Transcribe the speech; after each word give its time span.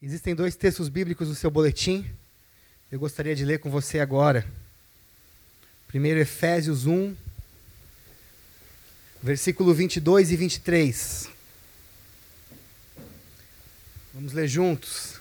Existem 0.00 0.32
dois 0.32 0.54
textos 0.54 0.88
bíblicos 0.88 1.28
no 1.28 1.34
seu 1.34 1.50
boletim. 1.50 2.08
Eu 2.90 3.00
gostaria 3.00 3.34
de 3.34 3.44
ler 3.44 3.58
com 3.58 3.68
você 3.68 3.98
agora. 3.98 4.46
Primeiro, 5.88 6.20
Efésios 6.20 6.86
1, 6.86 7.16
versículo 9.20 9.74
22 9.74 10.30
e 10.30 10.36
23. 10.36 11.28
Vamos 14.14 14.32
ler 14.32 14.46
juntos. 14.46 15.20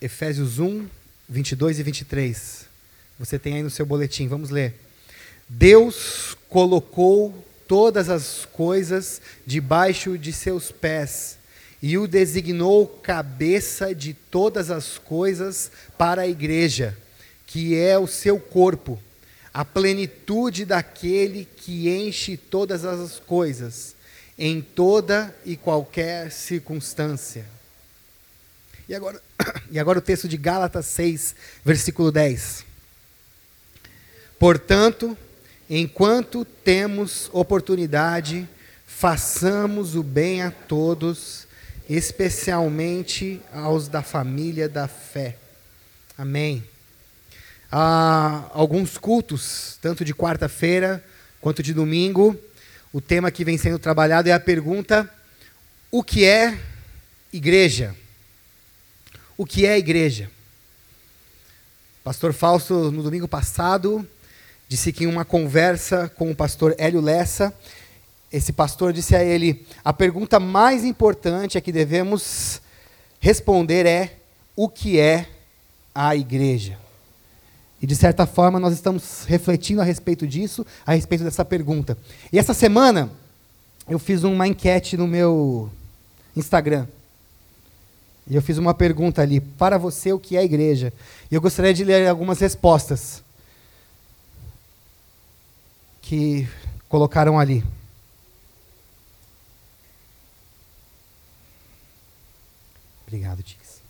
Efésios 0.00 0.58
1, 0.58 0.88
22 1.28 1.80
e 1.80 1.82
23. 1.82 2.66
Você 3.18 3.38
tem 3.38 3.56
aí 3.56 3.62
no 3.62 3.70
seu 3.70 3.84
boletim, 3.84 4.26
vamos 4.26 4.48
ler. 4.48 4.85
Deus 5.48 6.36
colocou 6.48 7.44
todas 7.68 8.08
as 8.08 8.46
coisas 8.52 9.20
debaixo 9.46 10.16
de 10.16 10.32
seus 10.32 10.70
pés 10.70 11.38
e 11.82 11.98
o 11.98 12.08
designou 12.08 12.86
cabeça 12.86 13.94
de 13.94 14.14
todas 14.14 14.70
as 14.70 14.98
coisas 14.98 15.70
para 15.96 16.22
a 16.22 16.28
igreja, 16.28 16.96
que 17.46 17.78
é 17.78 17.98
o 17.98 18.06
seu 18.06 18.40
corpo, 18.40 19.00
a 19.52 19.64
plenitude 19.64 20.64
daquele 20.64 21.46
que 21.56 21.88
enche 21.88 22.36
todas 22.36 22.84
as 22.84 23.18
coisas, 23.20 23.94
em 24.38 24.60
toda 24.60 25.34
e 25.44 25.56
qualquer 25.56 26.32
circunstância. 26.32 27.44
E 28.88 28.94
agora, 28.94 29.20
e 29.70 29.78
agora 29.78 29.98
o 29.98 30.02
texto 30.02 30.28
de 30.28 30.36
Gálatas 30.36 30.86
6, 30.86 31.34
versículo 31.64 32.10
10. 32.10 32.64
Portanto, 34.38 35.16
Enquanto 35.68 36.44
temos 36.44 37.28
oportunidade, 37.32 38.48
façamos 38.86 39.96
o 39.96 40.02
bem 40.02 40.42
a 40.42 40.50
todos, 40.50 41.48
especialmente 41.90 43.40
aos 43.52 43.88
da 43.88 44.00
família 44.00 44.68
da 44.68 44.86
fé. 44.86 45.36
Amém. 46.16 46.64
Há 47.70 48.48
alguns 48.52 48.96
cultos, 48.96 49.76
tanto 49.82 50.04
de 50.04 50.14
quarta-feira 50.14 51.04
quanto 51.40 51.62
de 51.62 51.74
domingo, 51.74 52.38
o 52.92 53.00
tema 53.00 53.30
que 53.30 53.44
vem 53.44 53.58
sendo 53.58 53.78
trabalhado 53.78 54.28
é 54.28 54.32
a 54.32 54.40
pergunta: 54.40 55.12
o 55.90 56.02
que 56.02 56.24
é 56.24 56.58
igreja? 57.32 57.94
O 59.36 59.44
que 59.44 59.66
é 59.66 59.76
igreja? 59.76 60.30
Pastor 62.02 62.32
Fausto, 62.32 62.92
no 62.92 63.02
domingo 63.02 63.26
passado, 63.26 64.08
disse 64.68 64.92
que 64.92 65.04
em 65.04 65.06
uma 65.06 65.24
conversa 65.24 66.08
com 66.08 66.30
o 66.30 66.36
pastor 66.36 66.74
Hélio 66.78 67.00
Lessa, 67.00 67.54
esse 68.32 68.52
pastor 68.52 68.92
disse 68.92 69.14
a 69.14 69.22
ele: 69.22 69.66
a 69.84 69.92
pergunta 69.92 70.40
mais 70.40 70.84
importante 70.84 71.56
é 71.56 71.60
que 71.60 71.72
devemos 71.72 72.60
responder 73.20 73.86
é 73.86 74.16
o 74.54 74.68
que 74.68 74.98
é 74.98 75.26
a 75.94 76.14
igreja. 76.16 76.78
E 77.80 77.86
de 77.86 77.94
certa 77.94 78.26
forma 78.26 78.58
nós 78.58 78.74
estamos 78.74 79.24
refletindo 79.26 79.80
a 79.80 79.84
respeito 79.84 80.26
disso, 80.26 80.66
a 80.84 80.92
respeito 80.92 81.24
dessa 81.24 81.44
pergunta. 81.44 81.96
E 82.32 82.38
essa 82.38 82.54
semana 82.54 83.10
eu 83.88 83.98
fiz 83.98 84.24
uma 84.24 84.48
enquete 84.48 84.96
no 84.96 85.06
meu 85.06 85.70
Instagram. 86.34 86.86
E 88.28 88.34
eu 88.34 88.42
fiz 88.42 88.58
uma 88.58 88.74
pergunta 88.74 89.22
ali, 89.22 89.40
para 89.40 89.78
você 89.78 90.12
o 90.12 90.18
que 90.18 90.36
é 90.36 90.42
igreja? 90.42 90.92
E 91.30 91.34
eu 91.34 91.40
gostaria 91.40 91.72
de 91.72 91.84
ler 91.84 92.08
algumas 92.08 92.40
respostas 92.40 93.22
que 96.06 96.48
colocaram 96.88 97.36
ali. 97.36 97.64
Obrigado, 103.04 103.42
Tix. 103.42 103.82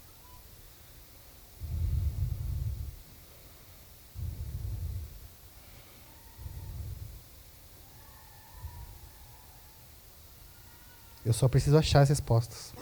Eu 11.23 11.35
só 11.35 11.49
preciso 11.49 11.77
achar 11.77 12.01
as 12.01 12.09
respostas. 12.09 12.73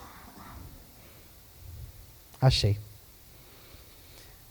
Achei. 2.40 2.78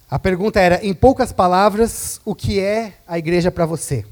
A 0.09 0.19
pergunta 0.19 0.59
era, 0.59 0.85
em 0.85 0.93
poucas 0.93 1.31
palavras, 1.31 2.19
o 2.25 2.35
que 2.35 2.59
é 2.59 2.97
a 3.07 3.17
igreja 3.17 3.49
para 3.49 3.65
você? 3.65 4.05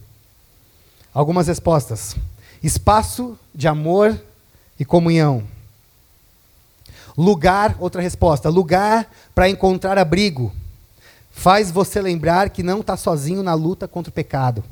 Algumas 1.14 1.48
respostas. 1.48 2.16
Espaço 2.64 3.38
de 3.54 3.68
amor 3.68 4.20
e 4.80 4.86
comunhão. 4.86 5.44
Lugar, 7.18 7.76
outra 7.80 8.02
resposta. 8.02 8.50
Lugar 8.50 9.12
para 9.36 9.50
encontrar 9.50 9.98
abrigo. 9.98 10.54
Faz 11.32 11.72
você 11.72 12.02
lembrar 12.02 12.50
que 12.50 12.64
não 12.64 12.82
está 12.82 12.96
sozinho 12.96 13.44
na 13.44 13.54
luta 13.54 13.88
contra 13.88 14.10
o 14.10 14.14
pecado. 14.14 14.64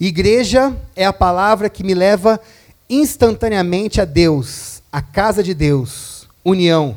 Igreja 0.00 0.76
é 0.96 1.04
a 1.04 1.12
palavra 1.12 1.70
que 1.70 1.84
me 1.84 1.94
leva 1.94 2.40
instantaneamente 2.88 4.00
a 4.00 4.04
Deus, 4.04 4.82
a 4.90 5.00
casa 5.00 5.42
de 5.42 5.54
Deus, 5.54 6.28
união. 6.44 6.96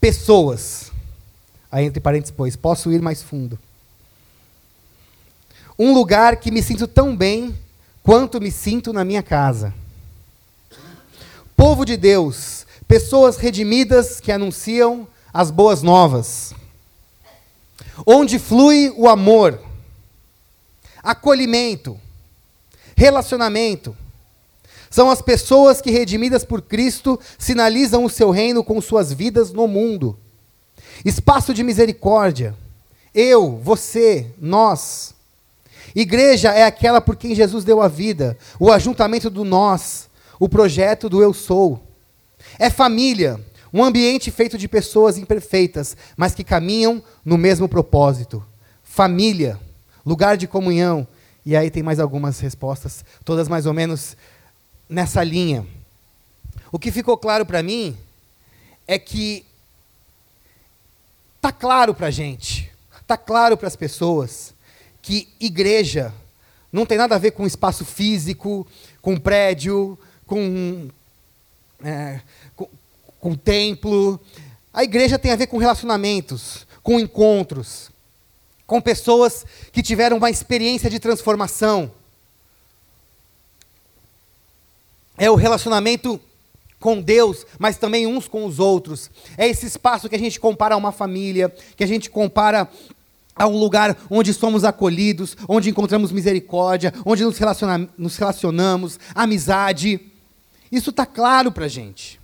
Pessoas. 0.00 0.90
Aí 1.70 1.84
entre 1.84 2.00
parênteses, 2.00 2.34
pois, 2.36 2.56
posso 2.56 2.92
ir 2.92 3.00
mais 3.00 3.22
fundo. 3.22 3.58
Um 5.78 5.92
lugar 5.92 6.36
que 6.36 6.50
me 6.50 6.62
sinto 6.62 6.86
tão 6.86 7.16
bem 7.16 7.54
quanto 8.02 8.40
me 8.40 8.50
sinto 8.50 8.92
na 8.92 9.04
minha 9.04 9.22
casa. 9.22 9.74
Povo 11.56 11.84
de 11.84 11.96
Deus, 11.96 12.66
pessoas 12.86 13.36
redimidas 13.36 14.20
que 14.20 14.30
anunciam 14.30 15.08
as 15.32 15.50
boas 15.50 15.82
novas. 15.82 16.54
Onde 18.06 18.38
flui 18.38 18.92
o 18.96 19.08
amor, 19.08 19.60
acolhimento, 21.02 21.98
relacionamento. 22.96 23.96
São 24.90 25.10
as 25.10 25.20
pessoas 25.20 25.80
que, 25.80 25.90
redimidas 25.90 26.44
por 26.44 26.62
Cristo, 26.62 27.18
sinalizam 27.36 28.04
o 28.04 28.10
seu 28.10 28.30
reino 28.30 28.62
com 28.62 28.80
suas 28.80 29.12
vidas 29.12 29.52
no 29.52 29.66
mundo. 29.66 30.16
Espaço 31.04 31.52
de 31.52 31.64
misericórdia. 31.64 32.54
Eu, 33.12 33.58
você, 33.58 34.30
nós 34.38 35.13
Igreja 35.94 36.50
é 36.50 36.64
aquela 36.64 37.00
por 37.00 37.16
quem 37.16 37.34
Jesus 37.34 37.64
deu 37.64 37.80
a 37.80 37.86
vida, 37.86 38.36
o 38.58 38.72
ajuntamento 38.72 39.30
do 39.30 39.44
nós, 39.44 40.10
o 40.40 40.48
projeto 40.48 41.08
do 41.08 41.22
eu 41.22 41.32
sou. 41.32 41.80
É 42.58 42.68
família, 42.68 43.40
um 43.72 43.84
ambiente 43.84 44.30
feito 44.30 44.58
de 44.58 44.66
pessoas 44.66 45.16
imperfeitas, 45.18 45.96
mas 46.16 46.34
que 46.34 46.42
caminham 46.42 47.02
no 47.24 47.38
mesmo 47.38 47.68
propósito. 47.68 48.44
Família, 48.82 49.58
lugar 50.04 50.36
de 50.36 50.48
comunhão. 50.48 51.06
E 51.46 51.56
aí 51.56 51.70
tem 51.70 51.82
mais 51.82 52.00
algumas 52.00 52.40
respostas, 52.40 53.04
todas 53.24 53.48
mais 53.48 53.66
ou 53.66 53.74
menos 53.74 54.16
nessa 54.88 55.22
linha. 55.22 55.66
O 56.72 56.78
que 56.78 56.90
ficou 56.90 57.16
claro 57.16 57.46
para 57.46 57.62
mim 57.62 57.96
é 58.86 58.98
que 58.98 59.44
tá 61.40 61.52
claro 61.52 61.94
para 61.94 62.08
a 62.08 62.10
gente, 62.10 62.72
tá 63.06 63.16
claro 63.16 63.56
para 63.56 63.68
as 63.68 63.76
pessoas 63.76 64.53
que 65.04 65.28
igreja 65.38 66.14
não 66.72 66.86
tem 66.86 66.96
nada 66.96 67.14
a 67.14 67.18
ver 67.18 67.32
com 67.32 67.46
espaço 67.46 67.84
físico, 67.84 68.66
com 69.02 69.18
prédio, 69.18 69.98
com, 70.26 70.88
é, 71.84 72.20
com, 72.56 72.68
com 73.20 73.34
templo. 73.34 74.18
A 74.72 74.82
igreja 74.82 75.18
tem 75.18 75.30
a 75.30 75.36
ver 75.36 75.46
com 75.46 75.58
relacionamentos, 75.58 76.66
com 76.82 76.98
encontros, 76.98 77.90
com 78.66 78.80
pessoas 78.80 79.44
que 79.70 79.82
tiveram 79.82 80.16
uma 80.16 80.30
experiência 80.30 80.88
de 80.88 80.98
transformação. 80.98 81.92
É 85.18 85.30
o 85.30 85.36
relacionamento 85.36 86.18
com 86.80 87.00
Deus, 87.00 87.46
mas 87.58 87.76
também 87.76 88.06
uns 88.06 88.26
com 88.26 88.46
os 88.46 88.58
outros. 88.58 89.10
É 89.36 89.46
esse 89.46 89.66
espaço 89.66 90.08
que 90.08 90.16
a 90.16 90.18
gente 90.18 90.40
compara 90.40 90.74
a 90.74 90.78
uma 90.78 90.92
família, 90.92 91.54
que 91.76 91.84
a 91.84 91.86
gente 91.86 92.08
compara 92.08 92.68
a 93.36 93.46
um 93.46 93.58
lugar 93.58 93.96
onde 94.08 94.32
somos 94.32 94.64
acolhidos, 94.64 95.36
onde 95.48 95.70
encontramos 95.70 96.12
misericórdia, 96.12 96.92
onde 97.04 97.24
nos, 97.24 97.36
relaciona 97.36 97.88
nos 97.98 98.16
relacionamos, 98.16 98.98
amizade. 99.14 100.00
Isso 100.70 100.90
está 100.90 101.04
claro 101.04 101.50
para 101.50 101.64
a 101.64 101.68
gente. 101.68 102.20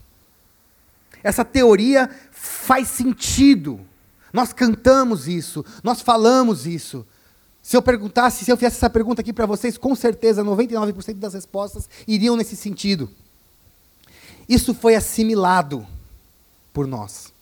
Essa 1.23 1.45
teoria 1.45 2.09
faz 2.31 2.89
sentido. 2.89 3.81
Nós 4.33 4.53
cantamos 4.53 5.27
isso, 5.27 5.65
nós 5.83 6.01
falamos 6.01 6.67
isso. 6.67 7.05
Se 7.63 7.77
eu 7.77 7.83
perguntasse, 7.83 8.45
se 8.45 8.51
eu 8.51 8.57
fizesse 8.57 8.77
essa 8.77 8.89
pergunta 8.89 9.21
aqui 9.21 9.33
para 9.33 9.45
vocês, 9.45 9.77
com 9.77 9.95
certeza 9.95 10.45
99% 10.45 11.15
das 11.15 11.35
respostas 11.35 11.89
iriam 12.07 12.37
nesse 12.37 12.57
sentido. 12.57 13.11
Isso 14.49 14.73
foi 14.73 14.95
assimilado 14.95 15.87
por 16.73 16.87
nós. 16.87 17.33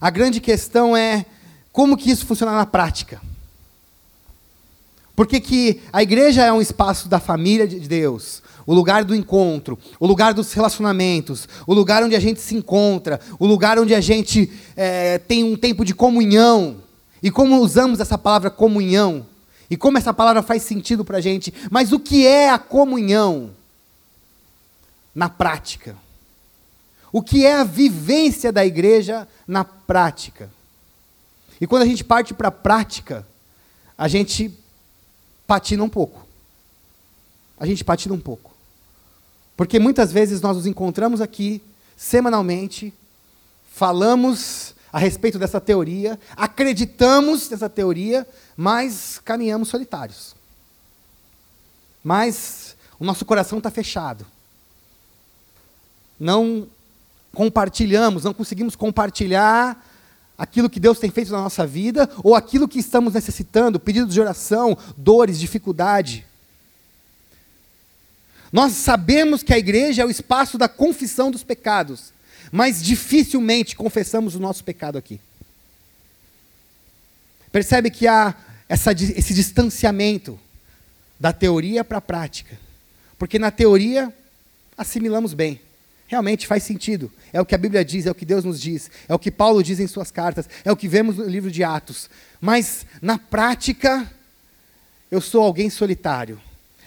A 0.00 0.10
grande 0.10 0.40
questão 0.40 0.96
é 0.96 1.24
como 1.74 1.96
que 1.96 2.08
isso 2.08 2.24
funciona 2.24 2.52
na 2.52 2.64
prática? 2.64 3.20
Porque 5.16 5.40
que 5.40 5.82
a 5.92 6.04
igreja 6.04 6.44
é 6.44 6.52
um 6.52 6.62
espaço 6.62 7.08
da 7.08 7.18
família 7.18 7.66
de 7.66 7.80
Deus, 7.80 8.40
o 8.64 8.72
lugar 8.72 9.02
do 9.02 9.12
encontro, 9.12 9.76
o 9.98 10.06
lugar 10.06 10.32
dos 10.34 10.52
relacionamentos, 10.52 11.48
o 11.66 11.74
lugar 11.74 12.04
onde 12.04 12.14
a 12.14 12.20
gente 12.20 12.40
se 12.40 12.54
encontra, 12.54 13.18
o 13.40 13.44
lugar 13.44 13.76
onde 13.76 13.92
a 13.92 14.00
gente 14.00 14.52
é, 14.76 15.18
tem 15.18 15.42
um 15.42 15.56
tempo 15.56 15.84
de 15.84 15.92
comunhão. 15.92 16.76
E 17.20 17.28
como 17.28 17.60
usamos 17.60 17.98
essa 17.98 18.16
palavra 18.16 18.50
comunhão, 18.50 19.26
e 19.68 19.76
como 19.76 19.98
essa 19.98 20.14
palavra 20.14 20.44
faz 20.44 20.62
sentido 20.62 21.04
para 21.04 21.18
a 21.18 21.20
gente. 21.20 21.52
Mas 21.72 21.90
o 21.92 21.98
que 21.98 22.24
é 22.24 22.50
a 22.50 22.58
comunhão 22.58 23.50
na 25.12 25.28
prática? 25.28 25.96
O 27.10 27.20
que 27.20 27.44
é 27.44 27.56
a 27.56 27.64
vivência 27.64 28.52
da 28.52 28.64
igreja 28.64 29.26
na 29.44 29.64
prática? 29.64 30.48
E 31.60 31.66
quando 31.66 31.82
a 31.82 31.86
gente 31.86 32.02
parte 32.04 32.34
para 32.34 32.48
a 32.48 32.52
prática, 32.52 33.26
a 33.96 34.08
gente 34.08 34.52
patina 35.46 35.84
um 35.84 35.88
pouco. 35.88 36.26
A 37.58 37.66
gente 37.66 37.84
patina 37.84 38.14
um 38.14 38.20
pouco. 38.20 38.52
Porque 39.56 39.78
muitas 39.78 40.12
vezes 40.12 40.40
nós 40.40 40.56
nos 40.56 40.66
encontramos 40.66 41.20
aqui, 41.20 41.62
semanalmente, 41.96 42.92
falamos 43.72 44.74
a 44.92 44.98
respeito 44.98 45.38
dessa 45.38 45.60
teoria, 45.60 46.18
acreditamos 46.36 47.48
nessa 47.50 47.68
teoria, 47.68 48.26
mas 48.56 49.20
caminhamos 49.24 49.68
solitários. 49.68 50.34
Mas 52.02 52.76
o 52.98 53.04
nosso 53.04 53.24
coração 53.24 53.58
está 53.58 53.70
fechado. 53.70 54.26
Não 56.18 56.68
compartilhamos, 57.32 58.24
não 58.24 58.32
conseguimos 58.32 58.76
compartilhar 58.76 59.84
aquilo 60.36 60.68
que 60.68 60.80
Deus 60.80 60.98
tem 60.98 61.10
feito 61.10 61.32
na 61.32 61.42
nossa 61.42 61.66
vida, 61.66 62.10
ou 62.22 62.34
aquilo 62.34 62.68
que 62.68 62.78
estamos 62.78 63.14
necessitando, 63.14 63.78
pedidos 63.78 64.12
de 64.12 64.20
oração, 64.20 64.76
dores, 64.96 65.38
dificuldade. 65.38 66.26
Nós 68.52 68.72
sabemos 68.72 69.42
que 69.42 69.52
a 69.52 69.58
igreja 69.58 70.02
é 70.02 70.06
o 70.06 70.10
espaço 70.10 70.56
da 70.56 70.68
confissão 70.68 71.30
dos 71.30 71.42
pecados, 71.42 72.12
mas 72.52 72.82
dificilmente 72.82 73.74
confessamos 73.74 74.34
o 74.34 74.40
nosso 74.40 74.62
pecado 74.62 74.96
aqui. 74.96 75.20
Percebe 77.50 77.90
que 77.90 78.06
há 78.06 78.34
essa, 78.68 78.92
esse 78.92 79.34
distanciamento 79.34 80.38
da 81.18 81.32
teoria 81.32 81.84
para 81.84 81.98
a 81.98 82.00
prática. 82.00 82.58
Porque 83.18 83.38
na 83.38 83.50
teoria 83.50 84.12
assimilamos 84.76 85.34
bem. 85.34 85.60
Realmente 86.06 86.46
faz 86.46 86.62
sentido. 86.62 87.10
É 87.32 87.40
o 87.40 87.46
que 87.46 87.54
a 87.54 87.58
Bíblia 87.58 87.84
diz, 87.84 88.06
é 88.06 88.10
o 88.10 88.14
que 88.14 88.24
Deus 88.24 88.44
nos 88.44 88.60
diz, 88.60 88.90
é 89.08 89.14
o 89.14 89.18
que 89.18 89.30
Paulo 89.30 89.62
diz 89.62 89.80
em 89.80 89.86
suas 89.86 90.10
cartas, 90.10 90.48
é 90.64 90.70
o 90.70 90.76
que 90.76 90.88
vemos 90.88 91.16
no 91.16 91.24
livro 91.24 91.50
de 91.50 91.64
Atos. 91.64 92.10
Mas 92.40 92.86
na 93.00 93.18
prática, 93.18 94.10
eu 95.10 95.20
sou 95.20 95.42
alguém 95.42 95.70
solitário. 95.70 96.40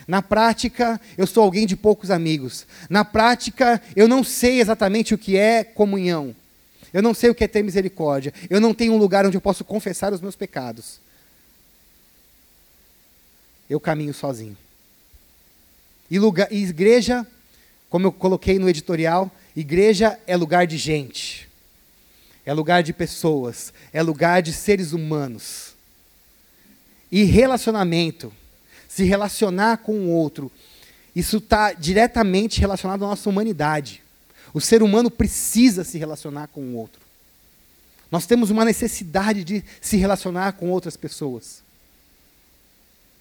Na 0.07 0.21
prática, 0.21 1.01
eu 1.17 1.27
sou 1.27 1.43
alguém 1.43 1.65
de 1.65 1.75
poucos 1.75 2.09
amigos. 2.09 2.65
Na 2.89 3.03
prática, 3.03 3.81
eu 3.95 4.07
não 4.07 4.23
sei 4.23 4.61
exatamente 4.61 5.13
o 5.13 5.17
que 5.17 5.35
é 5.35 5.63
comunhão. 5.63 6.33
Eu 6.93 7.01
não 7.01 7.13
sei 7.13 7.29
o 7.29 7.35
que 7.35 7.43
é 7.43 7.47
ter 7.47 7.61
misericórdia. 7.61 8.33
Eu 8.49 8.61
não 8.61 8.73
tenho 8.73 8.93
um 8.93 8.97
lugar 8.97 9.25
onde 9.25 9.35
eu 9.35 9.41
posso 9.41 9.65
confessar 9.65 10.13
os 10.13 10.21
meus 10.21 10.35
pecados. 10.35 11.01
Eu 13.69 13.79
caminho 13.81 14.13
sozinho. 14.13 14.57
E, 16.09 16.17
lugar, 16.17 16.47
e 16.51 16.63
igreja 16.63 17.27
como 17.89 18.07
eu 18.07 18.11
coloquei 18.11 18.59
no 18.59 18.69
editorial, 18.69 19.31
igreja 19.55 20.19
é 20.27 20.35
lugar 20.35 20.67
de 20.67 20.77
gente, 20.77 21.47
é 22.45 22.53
lugar 22.53 22.83
de 22.83 22.93
pessoas, 22.93 23.73
é 23.93 24.01
lugar 24.01 24.41
de 24.41 24.53
seres 24.53 24.91
humanos. 24.91 25.75
E 27.11 27.23
relacionamento, 27.23 28.33
se 28.87 29.03
relacionar 29.03 29.77
com 29.77 29.93
o 29.93 30.09
outro, 30.09 30.51
isso 31.15 31.37
está 31.37 31.73
diretamente 31.73 32.59
relacionado 32.59 33.05
à 33.05 33.07
nossa 33.07 33.29
humanidade. 33.29 34.03
O 34.53 34.61
ser 34.61 34.83
humano 34.83 35.09
precisa 35.09 35.83
se 35.83 35.97
relacionar 35.97 36.47
com 36.47 36.61
o 36.61 36.75
outro. 36.75 37.01
Nós 38.11 38.25
temos 38.25 38.49
uma 38.49 38.63
necessidade 38.63 39.43
de 39.43 39.63
se 39.81 39.97
relacionar 39.97 40.53
com 40.53 40.69
outras 40.69 40.95
pessoas. 40.95 41.61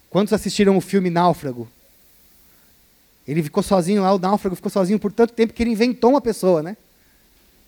Quantos 0.09 0.33
assistiram 0.33 0.77
o 0.77 0.81
filme 0.81 1.09
Náufrago? 1.09 1.67
Ele 3.27 3.43
ficou 3.43 3.61
sozinho 3.61 4.01
lá, 4.01 4.13
o 4.13 4.19
náufrago 4.19 4.55
ficou 4.55 4.71
sozinho 4.71 4.97
por 4.97 5.11
tanto 5.11 5.33
tempo 5.33 5.53
que 5.53 5.61
ele 5.61 5.71
inventou 5.71 6.11
uma 6.11 6.21
pessoa, 6.21 6.63
né? 6.63 6.77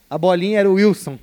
A 0.09 0.17
bolinha 0.17 0.59
era 0.59 0.69
o 0.69 0.75
Wilson. 0.75 1.19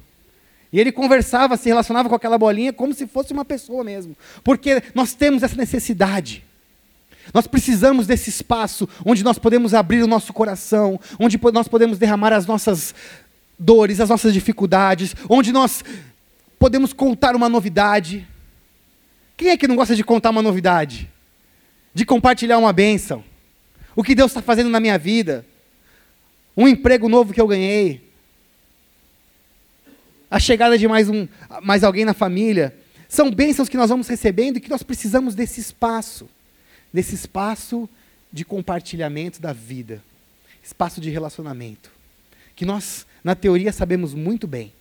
E 0.72 0.78
ele 0.78 0.92
conversava, 0.92 1.56
se 1.56 1.68
relacionava 1.68 2.08
com 2.08 2.14
aquela 2.14 2.36
bolinha 2.36 2.72
como 2.72 2.92
se 2.92 3.06
fosse 3.06 3.32
uma 3.32 3.44
pessoa 3.44 3.82
mesmo. 3.82 4.16
Porque 4.44 4.82
nós 4.94 5.14
temos 5.14 5.42
essa 5.42 5.56
necessidade. 5.56 6.44
Nós 7.32 7.46
precisamos 7.46 8.06
desse 8.06 8.28
espaço 8.30 8.88
onde 9.04 9.24
nós 9.24 9.38
podemos 9.38 9.74
abrir 9.74 10.02
o 10.02 10.06
nosso 10.06 10.32
coração, 10.32 11.00
onde 11.18 11.40
nós 11.52 11.66
podemos 11.66 11.98
derramar 11.98 12.32
as 12.32 12.46
nossas 12.46 12.94
dores, 13.58 14.00
as 14.00 14.10
nossas 14.10 14.34
dificuldades, 14.34 15.14
onde 15.28 15.50
nós 15.50 15.82
podemos 16.58 16.92
contar 16.92 17.34
uma 17.34 17.48
novidade. 17.48 18.28
Quem 19.36 19.48
é 19.48 19.56
que 19.56 19.66
não 19.66 19.76
gosta 19.76 19.96
de 19.96 20.04
contar 20.04 20.30
uma 20.30 20.42
novidade? 20.42 21.10
De 21.94 22.04
compartilhar 22.04 22.58
uma 22.58 22.72
bênção? 22.72 23.24
O 23.96 24.04
que 24.04 24.14
Deus 24.14 24.30
está 24.30 24.42
fazendo 24.42 24.68
na 24.68 24.78
minha 24.78 24.98
vida, 24.98 25.44
um 26.54 26.68
emprego 26.68 27.08
novo 27.08 27.32
que 27.32 27.40
eu 27.40 27.48
ganhei, 27.48 28.06
a 30.30 30.38
chegada 30.38 30.76
de 30.76 30.86
mais, 30.86 31.08
um, 31.08 31.26
mais 31.62 31.82
alguém 31.82 32.04
na 32.04 32.12
família. 32.12 32.76
São 33.08 33.30
bênçãos 33.30 33.68
que 33.68 33.76
nós 33.76 33.88
vamos 33.88 34.06
recebendo 34.06 34.58
e 34.58 34.60
que 34.60 34.68
nós 34.68 34.82
precisamos 34.82 35.34
desse 35.34 35.60
espaço, 35.60 36.28
desse 36.92 37.14
espaço 37.14 37.88
de 38.30 38.44
compartilhamento 38.44 39.40
da 39.40 39.52
vida, 39.52 40.02
espaço 40.62 41.00
de 41.00 41.08
relacionamento, 41.08 41.90
que 42.54 42.66
nós, 42.66 43.06
na 43.24 43.34
teoria, 43.34 43.72
sabemos 43.72 44.12
muito 44.12 44.46
bem, 44.46 44.72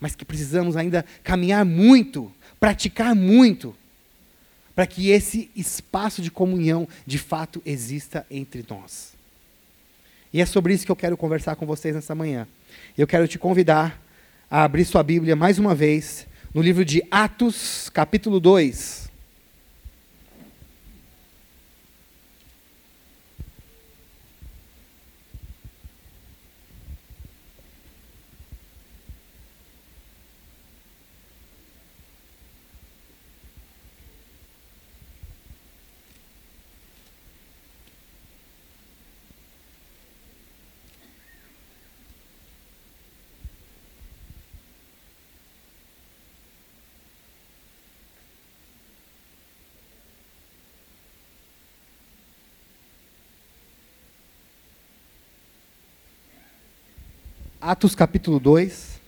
mas 0.00 0.16
que 0.16 0.24
precisamos 0.24 0.76
ainda 0.76 1.04
caminhar 1.22 1.64
muito, 1.64 2.32
praticar 2.58 3.14
muito, 3.14 3.76
para 4.78 4.86
que 4.86 5.10
esse 5.10 5.50
espaço 5.56 6.22
de 6.22 6.30
comunhão 6.30 6.86
de 7.04 7.18
fato 7.18 7.60
exista 7.66 8.24
entre 8.30 8.64
nós. 8.70 9.12
E 10.32 10.40
é 10.40 10.46
sobre 10.46 10.72
isso 10.72 10.86
que 10.86 10.92
eu 10.92 10.94
quero 10.94 11.16
conversar 11.16 11.56
com 11.56 11.66
vocês 11.66 11.96
nessa 11.96 12.14
manhã. 12.14 12.46
Eu 12.96 13.04
quero 13.04 13.26
te 13.26 13.40
convidar 13.40 14.00
a 14.48 14.62
abrir 14.62 14.84
sua 14.84 15.02
Bíblia 15.02 15.34
mais 15.34 15.58
uma 15.58 15.74
vez 15.74 16.28
no 16.54 16.62
livro 16.62 16.84
de 16.84 17.02
Atos, 17.10 17.90
capítulo 17.92 18.38
2. 18.38 19.07
Atos 57.68 57.94
capítulo 57.94 58.40
2. 58.40 58.98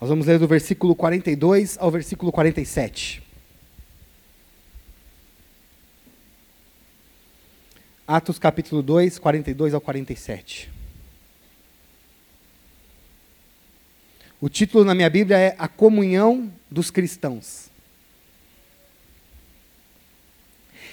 Nós 0.00 0.10
vamos 0.10 0.26
ler 0.26 0.40
do 0.40 0.48
versículo 0.48 0.92
42 0.96 1.78
ao 1.78 1.88
versículo 1.88 2.32
47. 2.32 3.22
Atos 8.08 8.40
capítulo 8.40 8.82
2, 8.82 9.20
42 9.20 9.72
ao 9.72 9.80
47. 9.80 10.68
O 14.40 14.48
título 14.48 14.84
na 14.84 14.96
minha 14.96 15.08
Bíblia 15.08 15.38
é 15.38 15.54
A 15.56 15.68
Comunhão 15.68 16.52
dos 16.68 16.90
Cristãos. 16.90 17.69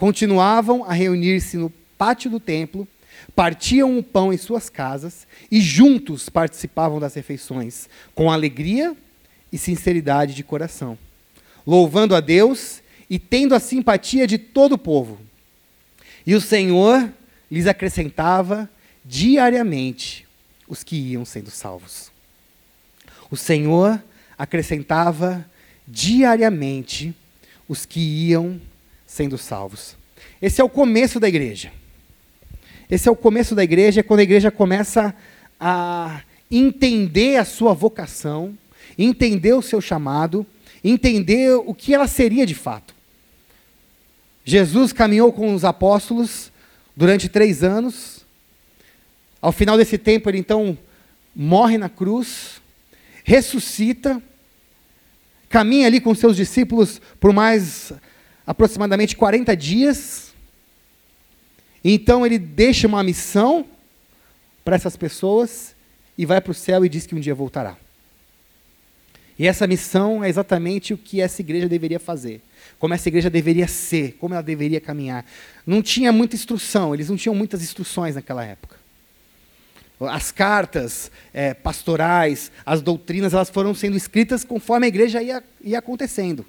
continuavam 0.00 0.82
a 0.82 0.94
reunir-se 0.94 1.58
no 1.58 1.68
pátio 1.98 2.30
do 2.30 2.40
templo, 2.40 2.88
partiam 3.36 3.98
o 3.98 4.02
pão 4.02 4.32
em 4.32 4.36
suas 4.38 4.70
casas 4.70 5.26
e 5.50 5.60
juntos 5.60 6.30
participavam 6.30 6.98
das 6.98 7.12
refeições, 7.12 7.86
com 8.14 8.30
alegria 8.32 8.96
e 9.52 9.58
sinceridade 9.58 10.34
de 10.34 10.42
coração, 10.42 10.96
louvando 11.66 12.16
a 12.16 12.20
Deus 12.20 12.82
e 13.10 13.18
tendo 13.18 13.54
a 13.54 13.60
simpatia 13.60 14.26
de 14.26 14.38
todo 14.38 14.72
o 14.72 14.78
povo. 14.78 15.20
E 16.26 16.34
o 16.34 16.40
Senhor 16.40 17.12
lhes 17.50 17.66
acrescentava 17.66 18.70
diariamente 19.04 20.26
os 20.66 20.82
que 20.82 20.96
iam 20.96 21.26
sendo 21.26 21.50
salvos. 21.50 22.10
O 23.30 23.36
Senhor 23.36 24.02
acrescentava 24.38 25.44
diariamente 25.86 27.14
os 27.68 27.84
que 27.84 28.00
iam 28.00 28.58
sendo 29.10 29.36
salvos. 29.36 29.96
Esse 30.40 30.60
é 30.60 30.64
o 30.64 30.68
começo 30.68 31.18
da 31.18 31.28
igreja. 31.28 31.72
Esse 32.88 33.08
é 33.08 33.10
o 33.10 33.16
começo 33.16 33.56
da 33.56 33.64
igreja, 33.64 33.98
é 33.98 34.02
quando 34.04 34.20
a 34.20 34.22
igreja 34.22 34.52
começa 34.52 35.12
a 35.58 36.22
entender 36.48 37.36
a 37.36 37.44
sua 37.44 37.74
vocação, 37.74 38.56
entender 38.96 39.52
o 39.52 39.62
seu 39.62 39.80
chamado, 39.80 40.46
entender 40.82 41.50
o 41.54 41.74
que 41.74 41.92
ela 41.92 42.06
seria 42.06 42.46
de 42.46 42.54
fato. 42.54 42.94
Jesus 44.44 44.92
caminhou 44.92 45.32
com 45.32 45.54
os 45.54 45.64
apóstolos 45.64 46.52
durante 46.96 47.28
três 47.28 47.64
anos. 47.64 48.24
Ao 49.42 49.50
final 49.50 49.76
desse 49.76 49.98
tempo, 49.98 50.30
ele 50.30 50.38
então 50.38 50.78
morre 51.34 51.76
na 51.76 51.88
cruz, 51.88 52.62
ressuscita, 53.24 54.22
caminha 55.48 55.88
ali 55.88 56.00
com 56.00 56.14
seus 56.14 56.36
discípulos 56.36 57.00
por 57.18 57.32
mais 57.32 57.92
aproximadamente 58.46 59.16
40 59.16 59.56
dias. 59.56 60.32
Então 61.84 62.24
ele 62.24 62.38
deixa 62.38 62.86
uma 62.86 63.02
missão 63.02 63.66
para 64.64 64.76
essas 64.76 64.96
pessoas 64.96 65.74
e 66.16 66.26
vai 66.26 66.40
para 66.40 66.52
o 66.52 66.54
céu 66.54 66.84
e 66.84 66.88
diz 66.88 67.06
que 67.06 67.14
um 67.14 67.20
dia 67.20 67.34
voltará. 67.34 67.76
E 69.38 69.46
essa 69.46 69.66
missão 69.66 70.22
é 70.22 70.28
exatamente 70.28 70.92
o 70.92 70.98
que 70.98 71.18
essa 71.18 71.40
igreja 71.40 71.66
deveria 71.66 71.98
fazer, 71.98 72.42
como 72.78 72.92
essa 72.92 73.08
igreja 73.08 73.30
deveria 73.30 73.66
ser, 73.66 74.18
como 74.20 74.34
ela 74.34 74.42
deveria 74.42 74.82
caminhar. 74.82 75.24
Não 75.66 75.80
tinha 75.80 76.12
muita 76.12 76.36
instrução, 76.36 76.92
eles 76.92 77.08
não 77.08 77.16
tinham 77.16 77.34
muitas 77.34 77.62
instruções 77.62 78.16
naquela 78.16 78.44
época. 78.44 78.76
As 79.98 80.30
cartas 80.30 81.10
é, 81.32 81.54
pastorais, 81.54 82.52
as 82.66 82.82
doutrinas, 82.82 83.32
elas 83.32 83.48
foram 83.48 83.74
sendo 83.74 83.96
escritas 83.96 84.44
conforme 84.44 84.84
a 84.84 84.88
igreja 84.88 85.22
ia, 85.22 85.42
ia 85.62 85.78
acontecendo. 85.78 86.44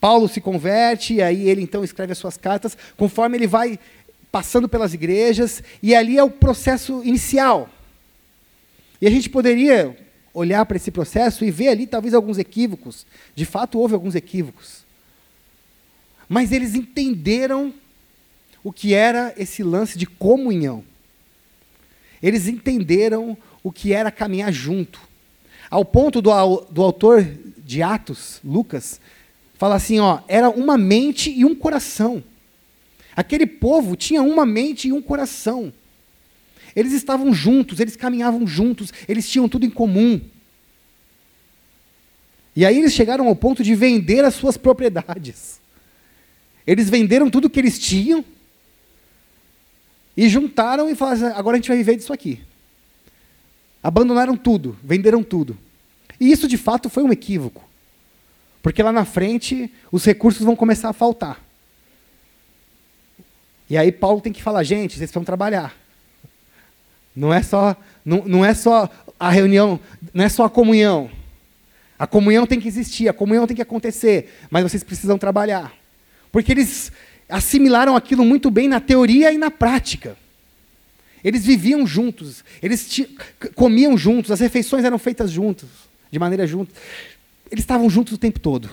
Paulo 0.00 0.28
se 0.28 0.40
converte, 0.40 1.14
e 1.14 1.22
aí 1.22 1.48
ele 1.48 1.62
então 1.62 1.82
escreve 1.82 2.12
as 2.12 2.18
suas 2.18 2.36
cartas, 2.36 2.76
conforme 2.96 3.36
ele 3.36 3.46
vai 3.46 3.78
passando 4.30 4.68
pelas 4.68 4.94
igrejas, 4.94 5.62
e 5.82 5.94
ali 5.94 6.18
é 6.18 6.22
o 6.22 6.30
processo 6.30 7.02
inicial. 7.04 7.68
E 9.00 9.06
a 9.06 9.10
gente 9.10 9.30
poderia 9.30 9.96
olhar 10.32 10.64
para 10.66 10.76
esse 10.76 10.90
processo 10.90 11.44
e 11.44 11.50
ver 11.50 11.68
ali 11.68 11.86
talvez 11.86 12.14
alguns 12.14 12.38
equívocos. 12.38 13.06
De 13.34 13.44
fato, 13.44 13.78
houve 13.78 13.94
alguns 13.94 14.14
equívocos. 14.14 14.84
Mas 16.28 16.52
eles 16.52 16.74
entenderam 16.74 17.72
o 18.62 18.72
que 18.72 18.92
era 18.92 19.32
esse 19.36 19.62
lance 19.62 19.96
de 19.96 20.06
comunhão. 20.06 20.84
Eles 22.22 22.46
entenderam 22.46 23.36
o 23.62 23.72
que 23.72 23.92
era 23.92 24.10
caminhar 24.10 24.52
junto. 24.52 25.00
Ao 25.70 25.84
ponto 25.84 26.20
do, 26.20 26.30
do 26.70 26.82
autor 26.82 27.24
de 27.58 27.82
Atos, 27.82 28.40
Lucas, 28.44 29.00
fala 29.58 29.74
assim: 29.74 29.98
ó, 29.98 30.20
era 30.26 30.48
uma 30.48 30.78
mente 30.78 31.30
e 31.30 31.44
um 31.44 31.54
coração. 31.54 32.22
Aquele 33.14 33.46
povo 33.46 33.96
tinha 33.96 34.22
uma 34.22 34.46
mente 34.46 34.88
e 34.88 34.92
um 34.92 35.02
coração. 35.02 35.72
Eles 36.74 36.92
estavam 36.92 37.34
juntos, 37.34 37.80
eles 37.80 37.96
caminhavam 37.96 38.46
juntos, 38.46 38.92
eles 39.08 39.28
tinham 39.28 39.48
tudo 39.48 39.66
em 39.66 39.70
comum. 39.70 40.20
E 42.54 42.64
aí 42.64 42.78
eles 42.78 42.92
chegaram 42.92 43.26
ao 43.26 43.34
ponto 43.34 43.62
de 43.62 43.74
vender 43.74 44.24
as 44.24 44.34
suas 44.34 44.56
propriedades. 44.56 45.60
Eles 46.66 46.88
venderam 46.88 47.28
tudo 47.28 47.50
que 47.50 47.58
eles 47.58 47.78
tinham 47.78 48.24
e 50.16 50.28
juntaram 50.28 50.88
e 50.88 50.94
falaram: 50.94 51.26
assim, 51.26 51.36
agora 51.36 51.56
a 51.56 51.58
gente 51.58 51.68
vai 51.68 51.76
viver 51.76 51.96
disso 51.96 52.12
aqui. 52.12 52.40
Abandonaram 53.82 54.36
tudo, 54.36 54.76
venderam 54.82 55.22
tudo. 55.22 55.58
E 56.20 56.30
isso 56.30 56.46
de 56.46 56.56
fato 56.56 56.88
foi 56.88 57.02
um 57.02 57.12
equívoco. 57.12 57.67
Porque 58.62 58.82
lá 58.82 58.92
na 58.92 59.04
frente 59.04 59.72
os 59.90 60.04
recursos 60.04 60.44
vão 60.44 60.56
começar 60.56 60.88
a 60.88 60.92
faltar. 60.92 61.40
E 63.70 63.76
aí 63.76 63.92
Paulo 63.92 64.20
tem 64.20 64.32
que 64.32 64.42
falar: 64.42 64.62
gente, 64.62 64.98
vocês 64.98 65.10
vão 65.12 65.24
trabalhar. 65.24 65.76
Não 67.14 67.34
é 67.34 67.42
só, 67.42 67.76
não, 68.04 68.24
não 68.24 68.44
é 68.44 68.54
só 68.54 68.88
a 69.18 69.30
reunião, 69.30 69.80
não 70.14 70.24
é 70.24 70.28
só 70.28 70.44
a 70.44 70.50
comunhão. 70.50 71.10
A 71.98 72.06
comunhão 72.06 72.46
tem 72.46 72.60
que 72.60 72.68
existir, 72.68 73.08
a 73.08 73.12
comunhão 73.12 73.46
tem 73.46 73.56
que 73.56 73.62
acontecer, 73.62 74.32
mas 74.48 74.62
vocês 74.62 74.84
precisam 74.84 75.18
trabalhar. 75.18 75.72
Porque 76.30 76.52
eles 76.52 76.92
assimilaram 77.28 77.96
aquilo 77.96 78.24
muito 78.24 78.50
bem 78.50 78.68
na 78.68 78.80
teoria 78.80 79.32
e 79.32 79.38
na 79.38 79.50
prática. 79.50 80.16
Eles 81.24 81.44
viviam 81.44 81.84
juntos, 81.84 82.44
eles 82.62 82.88
comiam 83.56 83.98
juntos, 83.98 84.30
as 84.30 84.38
refeições 84.38 84.84
eram 84.84 84.98
feitas 84.98 85.30
juntos, 85.30 85.68
de 86.10 86.18
maneira 86.18 86.46
junta. 86.46 86.72
Eles 87.50 87.62
estavam 87.62 87.88
juntos 87.88 88.12
o 88.12 88.18
tempo 88.18 88.38
todo. 88.38 88.70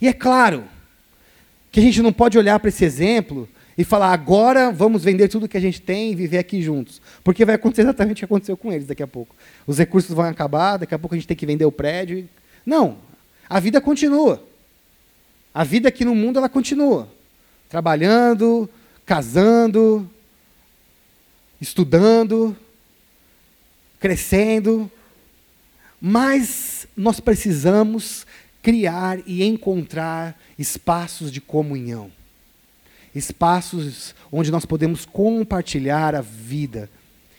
E 0.00 0.08
é 0.08 0.12
claro 0.12 0.64
que 1.70 1.80
a 1.80 1.82
gente 1.82 2.00
não 2.00 2.12
pode 2.12 2.38
olhar 2.38 2.58
para 2.58 2.68
esse 2.68 2.84
exemplo 2.84 3.48
e 3.76 3.84
falar, 3.84 4.12
agora 4.12 4.72
vamos 4.72 5.04
vender 5.04 5.28
tudo 5.28 5.48
que 5.48 5.56
a 5.56 5.60
gente 5.60 5.80
tem 5.80 6.10
e 6.10 6.14
viver 6.14 6.38
aqui 6.38 6.60
juntos. 6.60 7.00
Porque 7.22 7.44
vai 7.44 7.54
acontecer 7.54 7.82
exatamente 7.82 8.16
o 8.16 8.18
que 8.18 8.24
aconteceu 8.24 8.56
com 8.56 8.72
eles 8.72 8.86
daqui 8.86 9.02
a 9.02 9.06
pouco. 9.06 9.36
Os 9.66 9.78
recursos 9.78 10.14
vão 10.14 10.24
acabar, 10.24 10.78
daqui 10.78 10.94
a 10.94 10.98
pouco 10.98 11.14
a 11.14 11.18
gente 11.18 11.28
tem 11.28 11.36
que 11.36 11.46
vender 11.46 11.64
o 11.64 11.70
prédio. 11.70 12.28
Não, 12.66 12.98
a 13.48 13.60
vida 13.60 13.80
continua. 13.80 14.44
A 15.54 15.62
vida 15.64 15.88
aqui 15.88 16.04
no 16.04 16.14
mundo 16.14 16.38
ela 16.38 16.48
continua. 16.48 17.08
Trabalhando, 17.68 18.68
casando, 19.06 20.10
estudando, 21.60 22.56
crescendo. 24.00 24.90
Mas 26.00 26.86
nós 26.96 27.20
precisamos 27.20 28.26
criar 28.62 29.18
e 29.26 29.42
encontrar 29.42 30.38
espaços 30.58 31.30
de 31.32 31.40
comunhão 31.40 32.10
espaços 33.14 34.14
onde 34.30 34.50
nós 34.50 34.64
podemos 34.64 35.04
compartilhar 35.04 36.14
a 36.14 36.20
vida. 36.20 36.88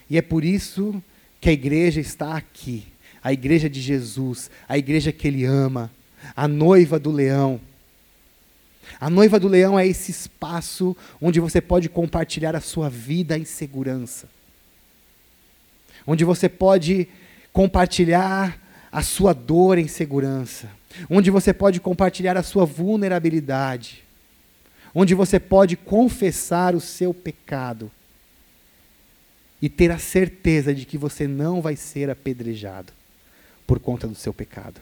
E 0.09 0.17
é 0.17 0.21
por 0.21 0.43
isso 0.43 1.01
que 1.39 1.49
a 1.49 1.53
igreja 1.53 1.99
está 1.99 2.35
aqui. 2.35 2.85
A 3.23 3.33
igreja 3.33 3.69
de 3.69 3.81
Jesus, 3.81 4.49
a 4.67 4.77
igreja 4.77 5.11
que 5.11 5.27
ele 5.27 5.45
ama, 5.45 5.91
a 6.35 6.47
noiva 6.47 6.99
do 6.99 7.11
leão. 7.11 7.59
A 8.99 9.09
noiva 9.09 9.39
do 9.39 9.47
leão 9.47 9.77
é 9.77 9.87
esse 9.87 10.11
espaço 10.11 10.95
onde 11.21 11.39
você 11.39 11.61
pode 11.61 11.89
compartilhar 11.89 12.55
a 12.55 12.61
sua 12.61 12.89
vida 12.89 13.37
em 13.37 13.45
segurança. 13.45 14.27
Onde 16.07 16.23
você 16.23 16.49
pode 16.49 17.07
compartilhar 17.53 18.59
a 18.91 19.01
sua 19.01 19.33
dor 19.33 19.77
em 19.77 19.87
segurança. 19.87 20.69
Onde 21.09 21.29
você 21.29 21.53
pode 21.53 21.79
compartilhar 21.79 22.37
a 22.37 22.43
sua 22.43 22.65
vulnerabilidade 22.65 24.03
onde 24.93 25.13
você 25.13 25.39
pode 25.39 25.75
confessar 25.75 26.75
o 26.75 26.81
seu 26.81 27.13
pecado 27.13 27.91
e 29.61 29.69
ter 29.69 29.91
a 29.91 29.99
certeza 29.99 30.73
de 30.73 30.85
que 30.85 30.97
você 30.97 31.27
não 31.27 31.61
vai 31.61 31.75
ser 31.75 32.09
apedrejado 32.09 32.93
por 33.67 33.79
conta 33.79 34.07
do 34.07 34.15
seu 34.15 34.33
pecado. 34.33 34.79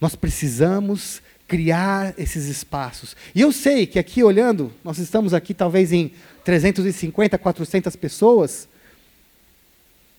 Nós 0.00 0.14
precisamos 0.14 1.22
criar 1.48 2.14
esses 2.18 2.46
espaços. 2.46 3.16
E 3.34 3.40
eu 3.40 3.52
sei 3.52 3.86
que 3.86 3.98
aqui 3.98 4.22
olhando, 4.22 4.72
nós 4.84 4.98
estamos 4.98 5.32
aqui 5.32 5.54
talvez 5.54 5.92
em 5.92 6.12
350, 6.44 7.38
400 7.38 7.96
pessoas. 7.96 8.68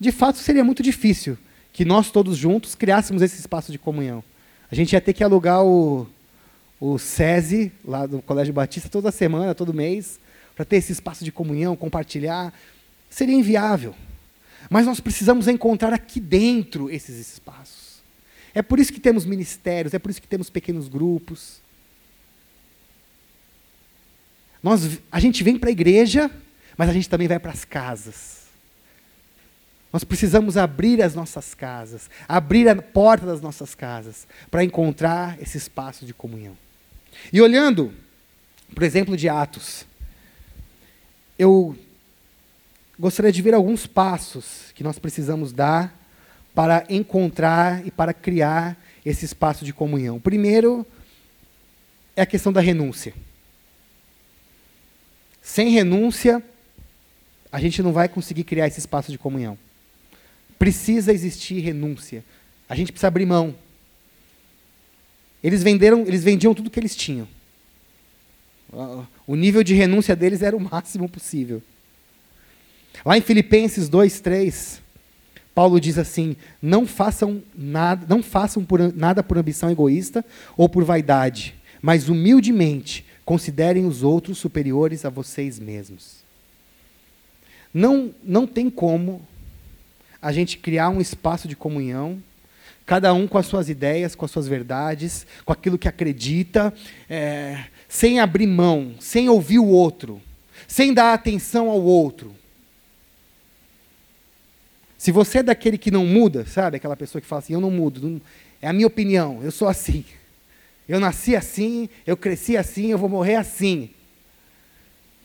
De 0.03 0.11
fato, 0.11 0.37
seria 0.37 0.65
muito 0.65 0.83
difícil 0.83 1.37
que 1.71 1.85
nós 1.85 2.11
todos 2.11 2.35
juntos 2.35 2.75
criássemos 2.75 3.21
esse 3.21 3.39
espaço 3.39 3.71
de 3.71 3.79
comunhão. 3.79 4.21
A 4.69 4.75
gente 4.75 4.91
ia 4.91 4.99
ter 4.99 5.13
que 5.13 5.23
alugar 5.23 5.63
o, 5.63 6.05
o 6.77 6.99
SESI, 6.99 7.71
lá 7.85 8.05
do 8.05 8.21
Colégio 8.21 8.53
Batista, 8.53 8.89
toda 8.89 9.13
semana, 9.13 9.55
todo 9.55 9.73
mês, 9.73 10.19
para 10.53 10.65
ter 10.65 10.75
esse 10.75 10.91
espaço 10.91 11.23
de 11.23 11.31
comunhão, 11.31 11.73
compartilhar, 11.77 12.53
seria 13.09 13.33
inviável. 13.33 13.95
Mas 14.69 14.85
nós 14.85 14.99
precisamos 14.99 15.47
encontrar 15.47 15.93
aqui 15.93 16.19
dentro 16.19 16.89
esses 16.89 17.17
espaços. 17.17 18.03
É 18.53 18.61
por 18.61 18.79
isso 18.79 18.91
que 18.91 18.99
temos 18.99 19.23
ministérios, 19.23 19.93
é 19.93 19.99
por 19.99 20.11
isso 20.11 20.21
que 20.21 20.27
temos 20.27 20.49
pequenos 20.49 20.89
grupos. 20.89 21.61
Nós, 24.61 24.99
a 25.09 25.19
gente 25.21 25.45
vem 25.45 25.57
para 25.57 25.69
a 25.69 25.71
igreja, 25.71 26.29
mas 26.77 26.89
a 26.89 26.93
gente 26.93 27.07
também 27.07 27.29
vai 27.29 27.39
para 27.39 27.53
as 27.53 27.63
casas. 27.63 28.42
Nós 29.93 30.03
precisamos 30.03 30.57
abrir 30.57 31.03
as 31.03 31.13
nossas 31.13 31.53
casas, 31.53 32.09
abrir 32.27 32.67
a 32.67 32.75
porta 32.75 33.27
das 33.27 33.39
nossas 33.39 33.75
casas, 33.75 34.25
para 34.49 34.63
encontrar 34.63 35.39
esse 35.39 35.55
espaço 35.55 36.03
de 36.03 36.15
comunhão. 36.15 36.57
E 37.31 37.39
olhando, 37.39 37.93
por 38.73 38.81
exemplo, 38.81 39.15
de 39.15 39.29
Atos, 39.29 39.85
eu 41.37 41.77
gostaria 42.97 43.31
de 43.31 43.39
ver 43.43 43.53
alguns 43.53 43.85
passos 43.85 44.71
que 44.73 44.83
nós 44.83 44.97
precisamos 44.97 45.53
dar 45.53 45.95
para 46.55 46.85
encontrar 46.89 47.85
e 47.85 47.91
para 47.91 48.15
criar 48.15 48.75
esse 49.05 49.25
espaço 49.25 49.63
de 49.63 49.73
comunhão. 49.73 50.19
Primeiro 50.19 50.83
é 52.15 52.23
a 52.23 52.25
questão 52.25 52.51
da 52.51 52.61
renúncia. 52.61 53.13
Sem 55.39 55.69
renúncia, 55.69 56.41
a 57.51 57.59
gente 57.59 57.83
não 57.83 57.93
vai 57.93 58.09
conseguir 58.09 58.43
criar 58.43 58.65
esse 58.65 58.79
espaço 58.79 59.11
de 59.11 59.19
comunhão. 59.19 59.55
Precisa 60.63 61.11
existir 61.11 61.59
renúncia. 61.59 62.23
A 62.69 62.73
gente 62.73 62.93
precisa 62.93 63.09
abrir 63.09 63.25
mão. 63.25 63.53
Eles 65.43 65.61
venderam, 65.61 66.05
eles 66.07 66.23
vendiam 66.23 66.53
tudo 66.53 66.69
que 66.69 66.79
eles 66.79 66.95
tinham. 66.95 67.27
O 69.27 69.35
nível 69.35 69.61
de 69.61 69.73
renúncia 69.73 70.15
deles 70.15 70.41
era 70.41 70.55
o 70.55 70.61
máximo 70.61 71.09
possível. 71.09 71.61
Lá 73.05 73.17
em 73.17 73.21
Filipenses 73.21 73.89
2, 73.89 74.21
3, 74.21 74.81
Paulo 75.53 75.81
diz 75.81 75.97
assim: 75.97 76.37
não 76.61 76.87
façam 76.87 77.43
nada, 77.53 78.05
não 78.07 78.23
façam 78.23 78.63
por, 78.63 78.79
nada 78.93 79.21
por 79.21 79.37
ambição 79.37 79.69
egoísta 79.69 80.23
ou 80.55 80.69
por 80.69 80.85
vaidade, 80.85 81.55
mas 81.81 82.07
humildemente 82.07 83.05
considerem 83.25 83.85
os 83.85 84.01
outros 84.01 84.37
superiores 84.37 85.03
a 85.03 85.09
vocês 85.09 85.59
mesmos. 85.59 86.23
Não, 87.73 88.15
não 88.23 88.47
tem 88.47 88.69
como 88.69 89.27
a 90.23 90.31
gente 90.31 90.57
criar 90.57 90.87
um 90.87 91.01
espaço 91.01 91.49
de 91.49 91.55
comunhão, 91.55 92.23
cada 92.85 93.13
um 93.13 93.27
com 93.27 93.37
as 93.37 93.45
suas 93.45 93.67
ideias, 93.67 94.15
com 94.15 94.23
as 94.23 94.31
suas 94.31 94.47
verdades, 94.47 95.27
com 95.43 95.51
aquilo 95.51 95.77
que 95.77 95.87
acredita, 95.87 96.73
é, 97.09 97.65
sem 97.89 98.21
abrir 98.21 98.47
mão, 98.47 98.95
sem 99.01 99.27
ouvir 99.27 99.59
o 99.59 99.67
outro, 99.67 100.21
sem 100.65 100.93
dar 100.93 101.13
atenção 101.13 101.69
ao 101.69 101.81
outro. 101.81 102.33
Se 104.97 105.11
você 105.11 105.39
é 105.39 105.43
daquele 105.43 105.77
que 105.77 105.91
não 105.91 106.05
muda, 106.05 106.45
sabe? 106.45 106.77
Aquela 106.77 106.95
pessoa 106.95 107.21
que 107.21 107.27
fala 107.27 107.41
assim, 107.41 107.53
eu 107.53 107.59
não 107.59 107.69
mudo, 107.69 108.07
não, 108.07 108.21
é 108.61 108.69
a 108.69 108.73
minha 108.73 108.87
opinião, 108.87 109.43
eu 109.43 109.51
sou 109.51 109.67
assim. 109.67 110.05
Eu 110.87 111.01
nasci 111.01 111.35
assim, 111.35 111.89
eu 112.07 112.15
cresci 112.15 112.55
assim, 112.55 112.91
eu 112.91 112.97
vou 112.97 113.09
morrer 113.09 113.35
assim. 113.35 113.89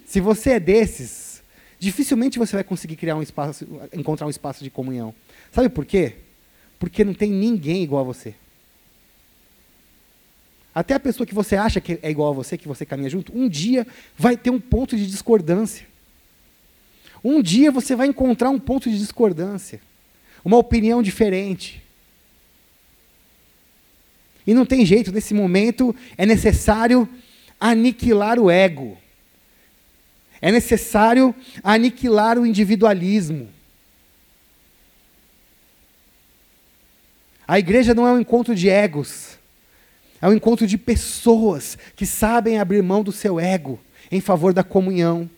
Se 0.05 0.21
você 0.21 0.55
é 0.55 0.61
desses, 0.61 1.28
dificilmente 1.79 2.39
você 2.39 2.57
vai 2.57 2.65
conseguir 2.65 2.97
criar 2.97 3.17
um 3.17 3.23
espaço, 3.23 3.67
encontrar 3.93 4.27
um 4.27 4.31
espaço 4.31 4.65
de 4.65 4.71
comunhão. 4.71 5.15
Sabe 5.53 5.69
por 5.69 5.85
quê? 5.85 6.17
Porque 6.79 7.05
não 7.05 7.15
tem 7.15 7.31
ninguém 7.31 7.83
igual 7.83 8.03
a 8.03 8.05
você. 8.05 8.35
Até 10.75 10.95
a 10.95 11.01
pessoa 11.01 11.27
que 11.27 11.35
você 11.35 11.57
acha 11.57 11.81
que 11.81 11.99
é 12.03 12.11
igual 12.11 12.31
a 12.31 12.35
você, 12.35 12.57
que 12.57 12.69
você 12.69 12.87
caminha 12.87 13.11
junto, 13.11 13.37
um 13.37 13.49
dia 13.49 13.87
vai 14.17 14.37
ter 14.37 14.51
um 14.51 14.61
ponto 14.61 14.97
de 14.97 15.07
discordância. 15.07 15.87
Um 17.23 17.43
dia 17.43 17.73
você 17.73 17.97
vai 17.97 18.07
encontrar 18.07 18.51
um 18.51 18.61
ponto 18.61 18.89
de 18.89 18.97
discordância, 18.97 19.81
uma 20.45 20.57
opinião 20.57 21.03
diferente. 21.03 21.83
E 24.47 24.55
não 24.55 24.65
tem 24.65 24.87
jeito, 24.87 25.13
nesse 25.13 25.35
momento 25.35 25.95
é 26.17 26.25
necessário 26.25 27.09
aniquilar 27.59 28.39
o 28.39 28.51
ego. 28.51 28.97
É 30.41 30.53
necessário 30.53 31.35
aniquilar 31.63 32.39
o 32.39 32.47
individualismo. 32.47 33.49
A 37.47 37.59
igreja 37.59 37.95
não 37.95 38.07
é 38.07 38.13
um 38.13 38.21
encontro 38.21 38.55
de 38.55 38.69
egos, 38.69 39.39
é 40.21 40.29
um 40.29 40.35
encontro 40.35 40.67
de 40.67 40.77
pessoas 40.77 41.79
que 41.97 42.05
sabem 42.05 42.59
abrir 42.59 42.83
mão 42.83 43.03
do 43.03 43.11
seu 43.11 43.41
ego 43.41 43.81
em 44.11 44.21
favor 44.21 44.53
da 44.53 44.63
comunhão 44.63 45.31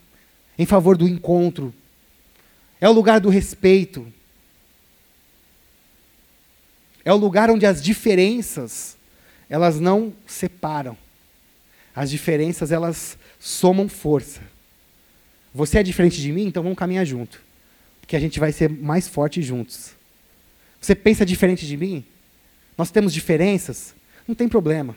em 0.61 0.67
favor 0.67 0.95
do 0.95 1.09
encontro. 1.09 1.73
É 2.79 2.87
o 2.87 2.93
lugar 2.93 3.19
do 3.19 3.31
respeito. 3.31 4.07
É 7.03 7.11
o 7.11 7.17
lugar 7.17 7.51
onde 7.51 7.65
as 7.65 7.81
diferenças, 7.83 8.95
elas 9.49 9.81
não 9.81 10.13
separam. 10.27 10.99
As 11.97 12.11
diferenças, 12.11 12.71
elas 12.71 13.17
somam 13.39 13.89
força. 13.89 14.43
Você 15.55 15.79
é 15.79 15.83
diferente 15.83 16.21
de 16.21 16.33
mim, 16.33 16.47
então 16.47 16.63
vamos 16.63 16.79
caminhar 16.79 17.05
junto. 17.05 17.41
Porque 18.01 18.17
a 18.17 18.21
gente 18.21 18.39
vai 18.39 18.53
ser 18.53 18.69
mais 18.69 19.09
forte 19.09 19.43
juntos. 19.43 19.93
Você 20.81 20.95
pensa 20.95 21.27
diferente 21.27 21.67
de 21.67 21.77
mim? 21.77 22.05
Nós 22.77 22.91
temos 22.91 23.13
diferenças? 23.13 23.95
Não 24.27 24.35
tem 24.35 24.49
problema. 24.49 24.97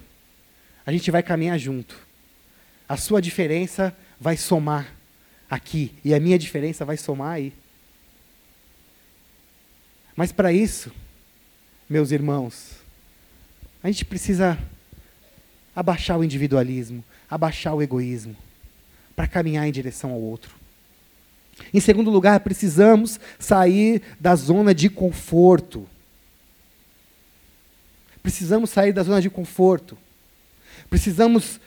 A 0.85 0.91
gente 0.91 1.09
vai 1.11 1.23
caminhar 1.23 1.57
junto. 1.57 1.97
A 2.87 2.97
sua 2.97 3.21
diferença 3.21 3.95
vai 4.19 4.37
somar 4.37 4.93
aqui 5.49 5.93
e 6.03 6.13
a 6.13 6.19
minha 6.19 6.37
diferença 6.37 6.85
vai 6.85 6.97
somar 6.97 7.33
aí. 7.33 7.53
Mas 10.15 10.31
para 10.31 10.53
isso, 10.53 10.91
meus 11.89 12.11
irmãos, 12.11 12.77
a 13.81 13.87
gente 13.87 14.05
precisa 14.05 14.57
abaixar 15.75 16.17
o 16.17 16.23
individualismo, 16.23 17.03
abaixar 17.29 17.73
o 17.73 17.81
egoísmo, 17.81 18.35
para 19.15 19.27
caminhar 19.27 19.67
em 19.67 19.71
direção 19.71 20.11
ao 20.11 20.19
outro. 20.19 20.55
Em 21.73 21.79
segundo 21.79 22.09
lugar, 22.09 22.39
precisamos 22.39 23.19
sair 23.37 24.01
da 24.19 24.35
zona 24.35 24.73
de 24.73 24.89
conforto. 24.89 25.87
Precisamos 28.21 28.69
sair 28.69 28.93
da 28.93 29.03
zona 29.03 29.21
de 29.21 29.29
conforto. 29.29 29.97
Precisamos 30.89 31.59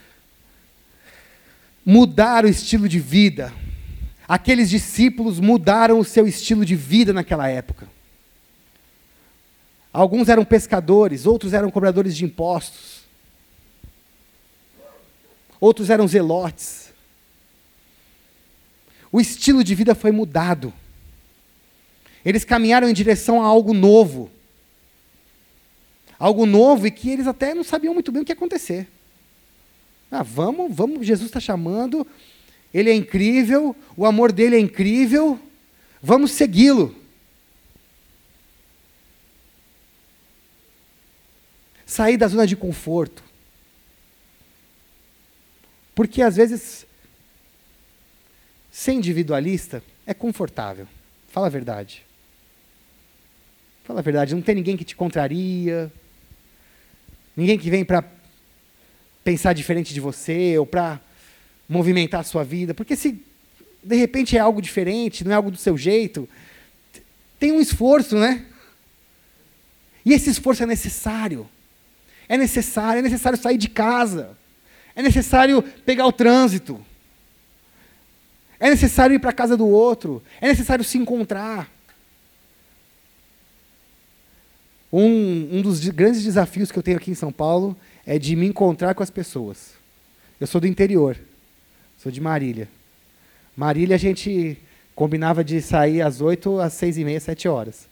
mudar 1.85 2.45
o 2.45 2.49
estilo 2.49 2.89
de 2.89 2.99
vida. 2.99 3.53
Aqueles 4.27 4.69
discípulos 4.69 5.39
mudaram 5.39 6.01
o 6.01 6.05
seu 6.05 6.27
estilo 6.27 6.65
de 6.65 6.75
vida 6.75 7.13
naquela 7.13 7.49
época. 7.49 7.87
Alguns 9.93 10.29
eram 10.29 10.45
pescadores, 10.45 11.27
outros 11.27 11.53
eram 11.53 11.71
cobradores 11.71 12.17
de 12.17 12.25
impostos. 12.25 13.03
Outros 15.61 15.89
eram 15.89 16.09
zelotes. 16.09 16.86
O 19.17 19.21
estilo 19.21 19.65
de 19.65 19.75
vida 19.75 19.95
foi 19.95 20.13
mudado. 20.13 20.75
Eles 22.23 22.45
caminharam 22.45 22.87
em 22.87 22.93
direção 22.93 23.41
a 23.41 23.47
algo 23.47 23.73
novo. 23.73 24.31
Algo 26.19 26.45
novo 26.45 26.87
e 26.87 26.91
que 26.91 27.09
eles 27.09 27.27
até 27.27 27.55
não 27.55 27.65
sabiam 27.65 27.95
muito 27.95 28.13
bem 28.13 28.21
o 28.21 28.27
que 28.27 28.33
ia 28.33 28.37
acontecer. 28.37 28.87
Ah, 30.11 30.23
vamos, 30.23 30.71
vamos, 30.71 31.07
Jesus 31.07 31.31
está 31.31 31.41
chamando, 31.41 32.07
ele 32.75 32.91
é 32.91 32.95
incrível, 32.95 33.75
o 33.97 34.05
amor 34.05 34.33
dele 34.33 34.55
é 34.55 34.61
incrível, 34.61 35.41
vamos 36.03 36.33
segui-lo. 36.33 36.95
Sair 41.87 42.19
da 42.19 42.29
zona 42.29 42.47
de 42.47 42.55
conforto. 42.55 43.25
Porque 45.95 46.21
às 46.21 46.37
vezes 46.37 46.87
ser 48.77 48.93
individualista 48.93 49.83
é 50.07 50.13
confortável. 50.13 50.87
Fala 51.29 51.47
a 51.47 51.51
verdade. 51.51 52.05
Fala 53.85 54.01
a 54.01 54.03
verdade, 54.03 54.35
não 54.35 54.43
tem 54.43 54.55
ninguém 54.55 54.77
que 54.77 54.85
te 54.85 54.95
contraria, 54.95 55.91
ninguém 57.35 57.59
que 57.59 57.71
vem 57.71 57.87
para 57.87 58.05
pensar 59.25 59.55
diferente 59.55 59.95
de 59.95 60.01
você 60.01 60.59
ou 60.59 60.67
para 60.67 61.01
movimentar 61.67 62.21
a 62.21 62.25
sua 62.25 62.45
vida. 62.45 62.75
Porque 62.75 62.95
se 62.97 63.19
de 63.83 63.97
repente 63.97 64.37
é 64.37 64.41
algo 64.41 64.61
diferente, 64.61 65.25
não 65.25 65.33
é 65.33 65.37
algo 65.37 65.51
do 65.51 65.57
seu 65.57 65.79
jeito, 65.79 66.29
tem 67.41 67.53
um 67.53 67.61
esforço, 67.61 68.19
né? 68.19 68.45
E 70.05 70.13
esse 70.13 70.29
esforço 70.29 70.63
é 70.63 70.67
necessário. 70.67 71.49
É 72.29 72.37
necessário, 72.37 72.99
é 72.99 73.03
necessário 73.03 73.39
sair 73.39 73.57
de 73.57 73.71
casa. 73.71 74.37
É 74.95 75.03
necessário 75.03 75.63
pegar 75.63 76.07
o 76.07 76.13
trânsito. 76.13 76.85
É 78.59 78.71
necessário 78.71 79.15
ir 79.15 79.19
para 79.19 79.31
a 79.31 79.35
casa 79.35 79.57
do 79.57 79.67
outro. 79.67 80.23
É 80.41 80.49
necessário 80.49 80.85
se 80.85 80.99
encontrar. 80.99 81.71
Um, 84.93 85.59
um 85.59 85.63
dos 85.63 85.87
grandes 85.89 86.25
desafios 86.25 86.71
que 86.71 86.79
eu 86.79 86.83
tenho 86.83 86.97
aqui 86.97 87.11
em 87.11 87.15
São 87.15 87.33
Paulo 87.33 87.77
é 88.07 88.19
de 88.19 88.35
me 88.37 88.47
encontrar 88.47 88.95
com 88.95 89.03
as 89.03 89.11
pessoas. 89.11 89.75
Eu 90.41 90.47
sou 90.47 90.61
do 90.61 90.67
interior. 90.67 91.17
Sou 91.99 92.11
de 92.13 92.21
Marília. 92.21 92.69
Marília 93.57 93.97
a 93.97 93.99
gente 93.99 94.59
combinava 94.95 95.43
de 95.43 95.61
sair 95.61 96.01
às 96.01 96.21
8 96.21 96.61
às 96.61 96.73
6 96.75 96.99
e 96.99 97.05
meia, 97.05 97.21
7 97.21 97.49
horas. 97.49 97.89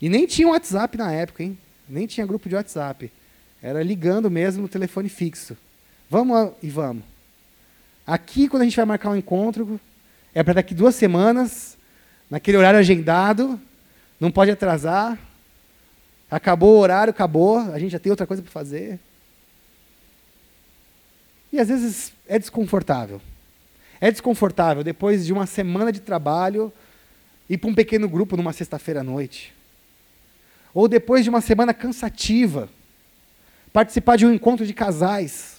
E 0.00 0.08
nem 0.08 0.26
tinha 0.26 0.48
WhatsApp 0.48 0.98
na 0.98 1.12
época, 1.12 1.42
hein? 1.42 1.56
Nem 1.88 2.06
tinha 2.06 2.26
grupo 2.26 2.48
de 2.48 2.54
WhatsApp. 2.54 3.10
Era 3.62 3.82
ligando 3.82 4.30
mesmo 4.30 4.62
no 4.62 4.68
telefone 4.68 5.08
fixo. 5.08 5.56
Vamos 6.10 6.52
e 6.62 6.68
vamos. 6.68 7.15
Aqui, 8.06 8.48
quando 8.48 8.62
a 8.62 8.64
gente 8.64 8.76
vai 8.76 8.84
marcar 8.84 9.10
um 9.10 9.16
encontro, 9.16 9.80
é 10.34 10.42
para 10.42 10.54
daqui 10.54 10.74
duas 10.74 10.94
semanas, 10.94 11.76
naquele 12.30 12.56
horário 12.56 12.78
agendado, 12.78 13.60
Não 14.18 14.30
pode 14.30 14.50
atrasar. 14.50 15.18
Acabou 16.30 16.76
o 16.76 16.78
horário, 16.78 17.10
acabou, 17.10 17.58
a 17.58 17.78
gente 17.78 17.92
já 17.92 17.98
tem 17.98 18.10
outra 18.10 18.26
coisa 18.26 18.42
para 18.42 18.50
fazer. 18.50 18.98
E 21.52 21.58
às 21.58 21.68
vezes 21.68 22.12
é 22.26 22.38
desconfortável. 22.38 23.20
É 24.00 24.10
desconfortável 24.10 24.82
depois 24.82 25.26
de 25.26 25.32
uma 25.32 25.46
semana 25.46 25.92
de 25.92 26.00
trabalho 26.00 26.72
ir 27.48 27.58
para 27.58 27.70
um 27.70 27.74
pequeno 27.74 28.08
grupo 28.08 28.36
numa 28.36 28.52
sexta-feira 28.52 29.00
à 29.00 29.04
noite. 29.04 29.54
Ou 30.74 30.88
depois 30.88 31.24
de 31.24 31.30
uma 31.30 31.40
semana 31.40 31.72
cansativa, 31.72 32.68
participar 33.72 34.16
de 34.16 34.26
um 34.26 34.32
encontro 34.32 34.66
de 34.66 34.74
casais. 34.74 35.55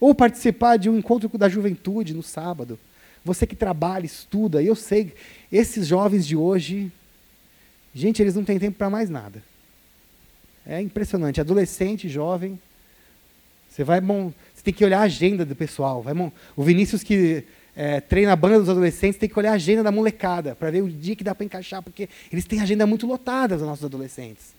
Ou 0.00 0.14
participar 0.14 0.76
de 0.76 0.88
um 0.88 0.98
encontro 0.98 1.28
da 1.36 1.48
juventude 1.48 2.14
no 2.14 2.22
sábado. 2.22 2.78
Você 3.24 3.46
que 3.46 3.56
trabalha, 3.56 4.06
estuda, 4.06 4.62
eu 4.62 4.74
sei, 4.74 5.12
esses 5.50 5.86
jovens 5.86 6.26
de 6.26 6.36
hoje, 6.36 6.90
gente, 7.94 8.22
eles 8.22 8.34
não 8.34 8.44
têm 8.44 8.58
tempo 8.58 8.78
para 8.78 8.88
mais 8.88 9.10
nada. 9.10 9.42
É 10.64 10.80
impressionante. 10.80 11.40
Adolescente, 11.40 12.08
jovem, 12.08 12.58
você 13.68 13.84
vai 13.84 14.00
você 14.00 14.62
tem 14.62 14.74
que 14.74 14.84
olhar 14.84 15.00
a 15.00 15.02
agenda 15.02 15.44
do 15.44 15.54
pessoal. 15.54 16.02
Vai, 16.02 16.14
o 16.56 16.62
Vinícius 16.62 17.02
que 17.02 17.44
é, 17.76 18.00
treina 18.00 18.32
a 18.32 18.36
banda 18.36 18.58
dos 18.58 18.68
adolescentes 18.68 19.20
tem 19.20 19.28
que 19.28 19.38
olhar 19.38 19.52
a 19.52 19.54
agenda 19.54 19.84
da 19.84 19.92
molecada 19.92 20.56
para 20.56 20.70
ver 20.70 20.82
o 20.82 20.90
dia 20.90 21.14
que 21.14 21.22
dá 21.22 21.32
para 21.32 21.44
encaixar, 21.44 21.80
porque 21.80 22.08
eles 22.32 22.44
têm 22.44 22.60
agenda 22.60 22.86
muito 22.86 23.06
lotada, 23.06 23.54
os 23.54 23.62
nossos 23.62 23.84
adolescentes. 23.84 24.57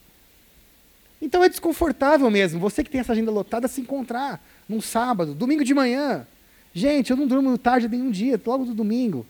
Então 1.22 1.44
é 1.44 1.50
desconfortável 1.50 2.30
mesmo, 2.30 2.60
você 2.60 2.84
que 2.84 2.90
tem 2.90 3.02
essa 3.02 3.12
agenda 3.12 3.32
lotada, 3.32 3.68
se 3.68 3.82
encontrar 3.82 4.42
num 4.68 4.80
sábado, 4.80 5.34
domingo 5.34 5.64
de 5.64 5.74
manhã. 5.74 6.26
Gente, 6.74 7.12
eu 7.12 7.18
não 7.18 7.28
durmo 7.28 7.58
tarde 7.58 7.90
nenhum 7.90 8.10
dia, 8.10 8.40
logo 8.46 8.66
do 8.66 8.74
domingo. 8.74 9.26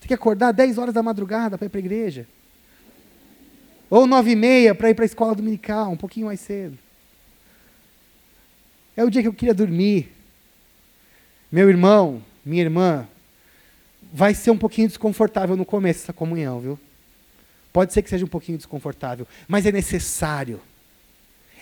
Tem 0.00 0.08
que 0.08 0.14
acordar 0.14 0.52
10 0.52 0.78
horas 0.78 0.94
da 0.94 1.02
madrugada 1.02 1.58
para 1.58 1.66
ir 1.66 1.70
para 1.70 1.78
a 1.78 1.80
igreja. 1.80 2.26
Ou 3.90 4.06
9 4.06 4.30
e 4.30 4.36
meia 4.36 4.74
para 4.74 4.90
ir 4.90 4.94
para 4.94 5.04
a 5.04 5.06
escola 5.06 5.34
dominical, 5.34 5.90
um 5.90 5.96
pouquinho 5.96 6.26
mais 6.26 6.40
cedo. 6.40 6.78
É 8.96 9.04
o 9.04 9.10
dia 9.10 9.22
que 9.22 9.28
eu 9.28 9.32
queria 9.32 9.54
dormir. 9.54 10.12
Meu 11.50 11.68
irmão, 11.68 12.22
minha 12.44 12.62
irmã, 12.62 13.08
vai 14.12 14.34
ser 14.34 14.50
um 14.50 14.58
pouquinho 14.58 14.88
desconfortável 14.88 15.56
no 15.56 15.64
começo 15.64 16.02
essa 16.02 16.12
comunhão, 16.12 16.60
viu? 16.60 16.78
Pode 17.72 17.92
ser 17.92 18.02
que 18.02 18.10
seja 18.10 18.24
um 18.24 18.28
pouquinho 18.28 18.58
desconfortável, 18.58 19.26
mas 19.46 19.66
é 19.66 19.72
necessário. 19.72 20.60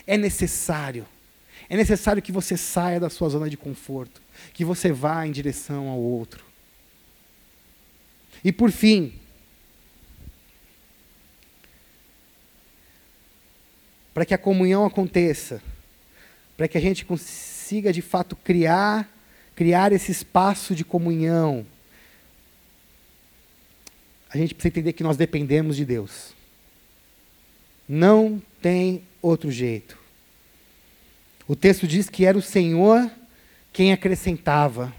É 0.07 0.17
necessário. 0.17 1.05
É 1.69 1.75
necessário 1.75 2.21
que 2.21 2.31
você 2.31 2.55
saia 2.55 2.99
da 2.99 3.09
sua 3.09 3.27
zona 3.27 3.49
de 3.49 3.57
conforto, 3.57 4.21
que 4.53 4.63
você 4.63 4.91
vá 4.91 5.27
em 5.27 5.31
direção 5.31 5.89
ao 5.89 5.99
outro. 5.99 6.45
E 8.43 8.51
por 8.51 8.71
fim, 8.71 9.13
para 14.13 14.25
que 14.25 14.33
a 14.33 14.37
comunhão 14.37 14.85
aconteça, 14.85 15.61
para 16.55 16.67
que 16.67 16.77
a 16.77 16.81
gente 16.81 17.03
consiga 17.03 17.91
de 17.91 18.01
fato 18.01 18.35
criar, 18.35 19.11
criar 19.53 19.91
esse 19.91 20.11
espaço 20.11 20.73
de 20.73 20.85
comunhão. 20.85 21.65
A 24.29 24.37
gente 24.37 24.55
precisa 24.55 24.69
entender 24.69 24.93
que 24.93 25.03
nós 25.03 25.17
dependemos 25.17 25.75
de 25.75 25.83
Deus. 25.83 26.36
Não 27.87 28.41
tem 28.61 29.03
outro 29.21 29.51
jeito. 29.51 29.97
O 31.47 31.55
texto 31.55 31.87
diz 31.87 32.09
que 32.09 32.25
era 32.25 32.37
o 32.37 32.41
Senhor 32.41 33.09
quem 33.71 33.93
acrescentava 33.93 34.93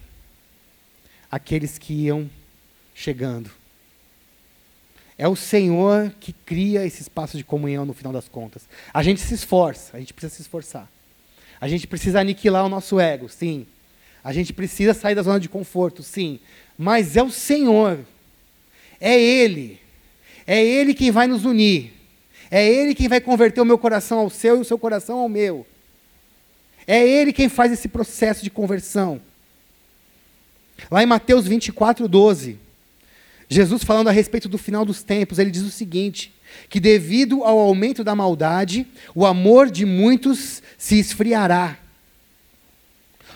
aqueles 1.30 1.76
que 1.76 1.92
iam 1.92 2.30
chegando. 2.94 3.50
É 5.18 5.26
o 5.26 5.34
Senhor 5.34 6.14
que 6.20 6.32
cria 6.32 6.86
esse 6.86 7.02
espaço 7.02 7.36
de 7.36 7.44
comunhão 7.44 7.84
no 7.84 7.92
final 7.92 8.12
das 8.12 8.28
contas. 8.28 8.68
A 8.94 9.02
gente 9.02 9.20
se 9.20 9.34
esforça, 9.34 9.96
a 9.96 10.00
gente 10.00 10.14
precisa 10.14 10.36
se 10.36 10.42
esforçar. 10.42 10.88
A 11.60 11.66
gente 11.66 11.86
precisa 11.86 12.20
aniquilar 12.20 12.64
o 12.64 12.68
nosso 12.68 13.00
ego, 13.00 13.28
sim. 13.28 13.66
A 14.22 14.32
gente 14.32 14.52
precisa 14.52 14.94
sair 14.94 15.16
da 15.16 15.22
zona 15.22 15.40
de 15.40 15.48
conforto, 15.48 16.02
sim. 16.02 16.38
Mas 16.78 17.16
é 17.16 17.22
o 17.22 17.30
Senhor. 17.30 17.98
É 19.00 19.20
Ele. 19.20 19.80
É 20.46 20.64
Ele 20.64 20.94
quem 20.94 21.10
vai 21.10 21.26
nos 21.26 21.44
unir. 21.44 21.97
É 22.50 22.66
Ele 22.66 22.94
quem 22.94 23.08
vai 23.08 23.20
converter 23.20 23.60
o 23.60 23.64
meu 23.64 23.78
coração 23.78 24.18
ao 24.18 24.30
seu 24.30 24.56
e 24.56 24.60
o 24.60 24.64
seu 24.64 24.78
coração 24.78 25.18
ao 25.18 25.28
meu. 25.28 25.66
É 26.86 27.06
Ele 27.06 27.32
quem 27.32 27.48
faz 27.48 27.72
esse 27.72 27.88
processo 27.88 28.42
de 28.42 28.50
conversão. 28.50 29.20
Lá 30.90 31.02
em 31.02 31.06
Mateus 31.06 31.46
24, 31.46 32.08
12, 32.08 32.58
Jesus 33.48 33.82
falando 33.82 34.08
a 34.08 34.12
respeito 34.12 34.48
do 34.48 34.58
final 34.58 34.84
dos 34.84 35.02
tempos, 35.02 35.38
ele 35.38 35.50
diz 35.50 35.62
o 35.62 35.70
seguinte: 35.70 36.32
que 36.68 36.78
devido 36.78 37.42
ao 37.42 37.58
aumento 37.58 38.04
da 38.04 38.14
maldade, 38.14 38.86
o 39.14 39.26
amor 39.26 39.70
de 39.70 39.84
muitos 39.84 40.62
se 40.76 40.98
esfriará. 40.98 41.78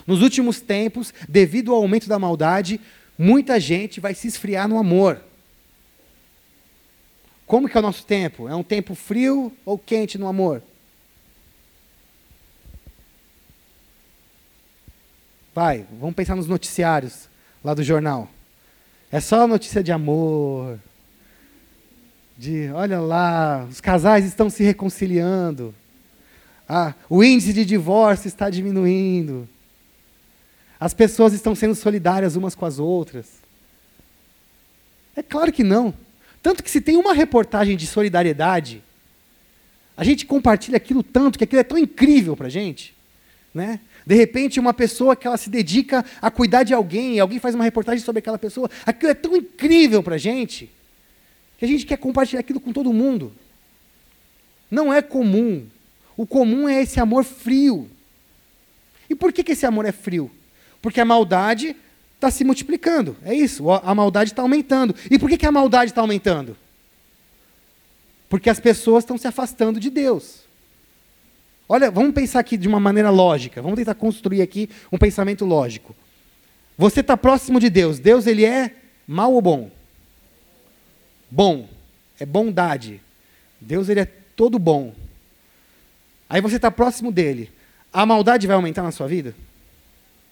Nos 0.07 0.21
últimos 0.21 0.61
tempos, 0.61 1.15
devido 1.29 1.73
ao 1.73 1.79
aumento 1.79 2.09
da 2.09 2.19
maldade, 2.19 2.81
muita 3.19 3.61
gente 3.61 4.01
vai 4.01 4.15
se 4.15 4.29
esfriar 4.29 4.69
no 4.69 4.79
amor. 4.79 5.23
Como 7.47 7.69
que 7.69 7.77
é 7.77 7.81
o 7.81 7.83
nosso 7.83 8.05
tempo? 8.07 8.49
É 8.49 8.55
um 8.55 8.63
tempo 8.63 8.95
frio 8.95 9.53
ou 9.65 9.79
quente 9.79 10.17
no 10.19 10.27
amor? 10.27 10.63
Vai, 15.55 15.87
vamos 16.01 16.15
pensar 16.15 16.35
nos 16.35 16.47
noticiários 16.47 17.29
lá 17.63 17.75
do 17.75 17.83
jornal. 17.83 18.29
É 19.11 19.21
só 19.21 19.47
notícia 19.47 19.83
de 19.83 19.93
amor, 19.93 20.79
de 22.39 22.71
olha 22.71 22.99
lá, 22.99 23.67
os 23.71 23.81
casais 23.81 24.25
estão 24.25 24.49
se 24.49 24.63
reconciliando. 24.65 25.75
Ah, 26.67 26.95
o 27.11 27.23
índice 27.23 27.53
de 27.53 27.67
divórcio 27.67 28.29
está 28.29 28.49
diminuindo. 28.49 29.47
As 30.81 30.95
pessoas 30.95 31.35
estão 31.35 31.55
sendo 31.55 31.75
solidárias 31.75 32.35
umas 32.35 32.55
com 32.55 32.65
as 32.65 32.79
outras. 32.79 33.27
É 35.15 35.23
claro 35.23 35.53
que 35.53 35.63
não. 35.63 35.93
Tanto 36.43 36.63
que 36.63 36.71
se 36.71 36.81
tem 36.81 36.97
uma 36.97 37.15
reportagem 37.15 37.77
de 37.77 37.87
solidariedade, 37.87 38.83
a 39.97 40.03
gente 40.03 40.27
compartilha 40.27 40.77
aquilo 40.77 41.03
tanto, 41.03 41.39
que 41.39 41.45
aquilo 41.45 41.61
é 41.61 41.65
tão 41.65 41.79
incrível 41.79 42.37
para 42.37 42.49
a 42.49 42.51
gente. 42.51 42.95
Né? 43.55 43.79
De 44.05 44.15
repente, 44.15 44.59
uma 44.59 44.75
pessoa 44.75 45.15
que 45.15 45.27
ela 45.27 45.37
se 45.37 45.49
dedica 45.49 46.05
a 46.21 46.31
cuidar 46.31 46.65
de 46.65 46.75
alguém, 46.75 47.21
alguém 47.21 47.39
faz 47.39 47.55
uma 47.55 47.65
reportagem 47.65 48.05
sobre 48.05 48.19
aquela 48.19 48.39
pessoa, 48.39 48.71
aquilo 48.85 49.11
é 49.11 49.15
tão 49.15 49.37
incrível 49.37 50.03
para 50.03 50.17
a 50.17 50.19
gente 50.19 50.71
que 51.59 51.65
a 51.65 51.69
gente 51.69 51.87
quer 51.87 51.97
compartilhar 51.97 52.41
aquilo 52.41 52.59
com 52.59 52.73
todo 52.73 52.93
mundo. 52.93 53.33
Não 54.69 54.93
é 54.93 55.01
comum. 55.01 55.67
O 56.17 56.27
comum 56.27 56.69
é 56.69 56.83
esse 56.83 56.99
amor 56.99 57.23
frio. 57.23 57.89
E 59.09 59.15
por 59.15 59.33
que, 59.33 59.45
que 59.45 59.53
esse 59.53 59.65
amor 59.65 59.85
é 59.85 59.93
frio? 59.93 60.31
Porque 60.81 61.01
a 61.01 61.05
maldade 61.05 61.77
está 62.23 62.31
se 62.31 62.45
multiplicando. 62.45 63.17
É 63.25 63.35
isso. 63.35 63.71
A 63.71 63.95
maldade 63.95 64.31
está 64.31 64.43
aumentando. 64.43 64.95
E 65.11 65.19
por 65.19 65.29
que, 65.29 65.37
que 65.37 65.47
a 65.47 65.53
maldade 65.53 65.91
está 65.91 66.01
aumentando? 66.01 66.57
Porque 68.29 68.49
as 68.49 68.61
pessoas 68.61 69.03
estão 69.03 69.19
se 69.19 69.27
afastando 69.27 69.81
de 69.81 69.91
Deus. 69.91 70.43
Olha, 71.69 71.91
vamos 71.91 72.13
pensar 72.13 72.41
aqui 72.41 72.57
de 72.57 72.69
uma 72.69 72.79
maneira 72.79 73.11
lógica. 73.11 73.61
Vamos 73.61 73.77
tentar 73.77 73.95
construir 73.95 74.41
aqui 74.41 74.71
um 74.91 74.99
pensamento 74.99 75.45
lógico. 75.45 75.95
Você 76.79 77.01
está 77.01 77.17
próximo 77.17 77.59
de 77.59 77.69
Deus. 77.69 77.99
Deus 77.99 78.27
ele 78.27 78.45
é 78.45 78.77
mal 79.07 79.33
ou 79.33 79.43
bom? 79.43 79.71
bom, 81.33 81.67
é 82.21 82.27
bondade. 82.27 83.01
Deus 83.59 83.89
ele 83.89 84.01
é 84.01 84.05
todo 84.05 84.59
bom. 84.59 84.95
Aí 86.29 86.43
você 86.43 86.57
está 86.57 86.71
próximo 86.71 87.11
dele. 87.11 87.51
A 87.91 88.05
maldade 88.05 88.47
vai 88.47 88.55
aumentar 88.55 88.83
na 88.83 88.93
sua 88.93 89.09
vida? 89.09 89.35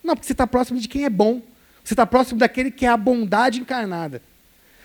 Não, 0.04 0.14
porque 0.14 0.26
você 0.26 0.32
está 0.32 0.46
próximo 0.46 0.78
de 0.78 0.88
quem 0.88 1.04
é 1.04 1.10
bom. 1.10 1.40
Você 1.84 1.94
está 1.94 2.06
próximo 2.06 2.38
daquele 2.38 2.70
que 2.70 2.86
é 2.86 2.88
a 2.88 2.96
bondade 2.96 3.60
encarnada. 3.60 4.22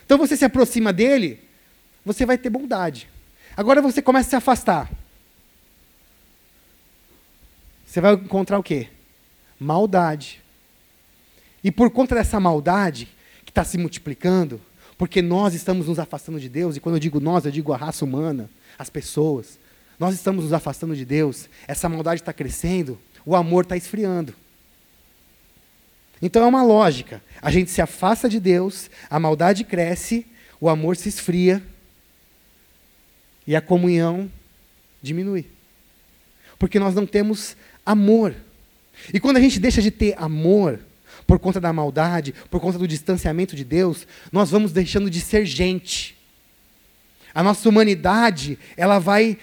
Então 0.06 0.18
você 0.18 0.38
se 0.38 0.46
aproxima 0.46 0.94
dele, 0.94 1.40
você 2.06 2.26
vai 2.26 2.38
ter 2.38 2.50
bondade. 2.50 3.10
Agora 3.58 3.82
você 3.82 4.02
começa 4.02 4.28
a 4.28 4.30
se 4.32 4.36
afastar. 4.36 4.92
Você 7.86 8.02
vai 8.02 8.14
encontrar 8.14 8.60
o 8.60 8.64
quê? 8.64 8.90
Maldade. 9.60 10.42
E 11.64 11.72
por 11.72 11.90
conta 11.90 12.14
dessa 12.14 12.40
maldade 12.40 13.08
que 13.46 13.52
está 13.52 13.64
se 13.64 13.78
multiplicando, 13.78 14.62
porque 14.98 15.22
nós 15.22 15.54
estamos 15.54 15.88
nos 15.88 15.98
afastando 15.98 16.40
de 16.40 16.50
Deus, 16.50 16.76
e 16.76 16.80
quando 16.80 16.96
eu 16.96 17.00
digo 17.00 17.20
nós, 17.20 17.46
eu 17.46 17.52
digo 17.52 17.74
a 17.74 17.78
raça 17.78 18.06
humana, 18.06 18.50
as 18.78 18.90
pessoas. 18.90 19.58
Nós 19.98 20.14
estamos 20.14 20.44
nos 20.44 20.54
afastando 20.54 20.96
de 20.96 21.06
Deus, 21.06 21.50
essa 21.68 21.88
maldade 21.90 22.22
está 22.22 22.34
crescendo, 22.34 23.00
o 23.26 23.36
amor 23.36 23.64
está 23.64 23.76
esfriando. 23.78 24.34
Então 26.22 26.44
é 26.44 26.46
uma 26.48 26.64
lógica. 26.64 27.22
A 27.42 27.52
gente 27.52 27.72
se 27.72 27.82
afasta 27.82 28.28
de 28.30 28.40
Deus, 28.40 28.90
a 29.10 29.20
maldade 29.20 29.64
cresce, 29.64 30.26
o 30.60 30.70
amor 30.70 30.96
se 30.96 31.10
esfria 31.10 31.62
e 33.46 33.56
a 33.56 33.62
comunhão 33.62 34.32
diminui. 35.02 35.46
Porque 36.58 36.80
nós 36.80 36.96
não 36.96 37.06
temos 37.06 37.56
amor. 37.86 38.36
E 39.14 39.20
quando 39.20 39.38
a 39.38 39.42
gente 39.42 39.60
deixa 39.60 39.82
de 39.82 39.92
ter 39.92 40.16
amor, 40.18 40.80
por 41.28 41.40
conta 41.40 41.60
da 41.60 41.74
maldade, 41.74 42.34
por 42.50 42.60
conta 42.60 42.78
do 42.78 42.88
distanciamento 42.88 43.56
de 43.56 43.64
Deus, 43.64 44.08
nós 44.32 44.50
vamos 44.52 44.72
deixando 44.72 45.10
de 45.10 45.20
ser 45.22 45.46
gente. 45.46 46.16
A 47.34 47.44
nossa 47.44 47.68
humanidade, 47.68 48.58
ela 48.78 49.00
vai, 49.00 49.38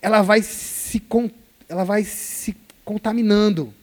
ela 0.00 0.22
vai 0.22 0.42
se, 0.42 1.02
ela 1.68 1.84
vai 1.84 2.04
se 2.04 2.56
contaminando. 2.84 3.74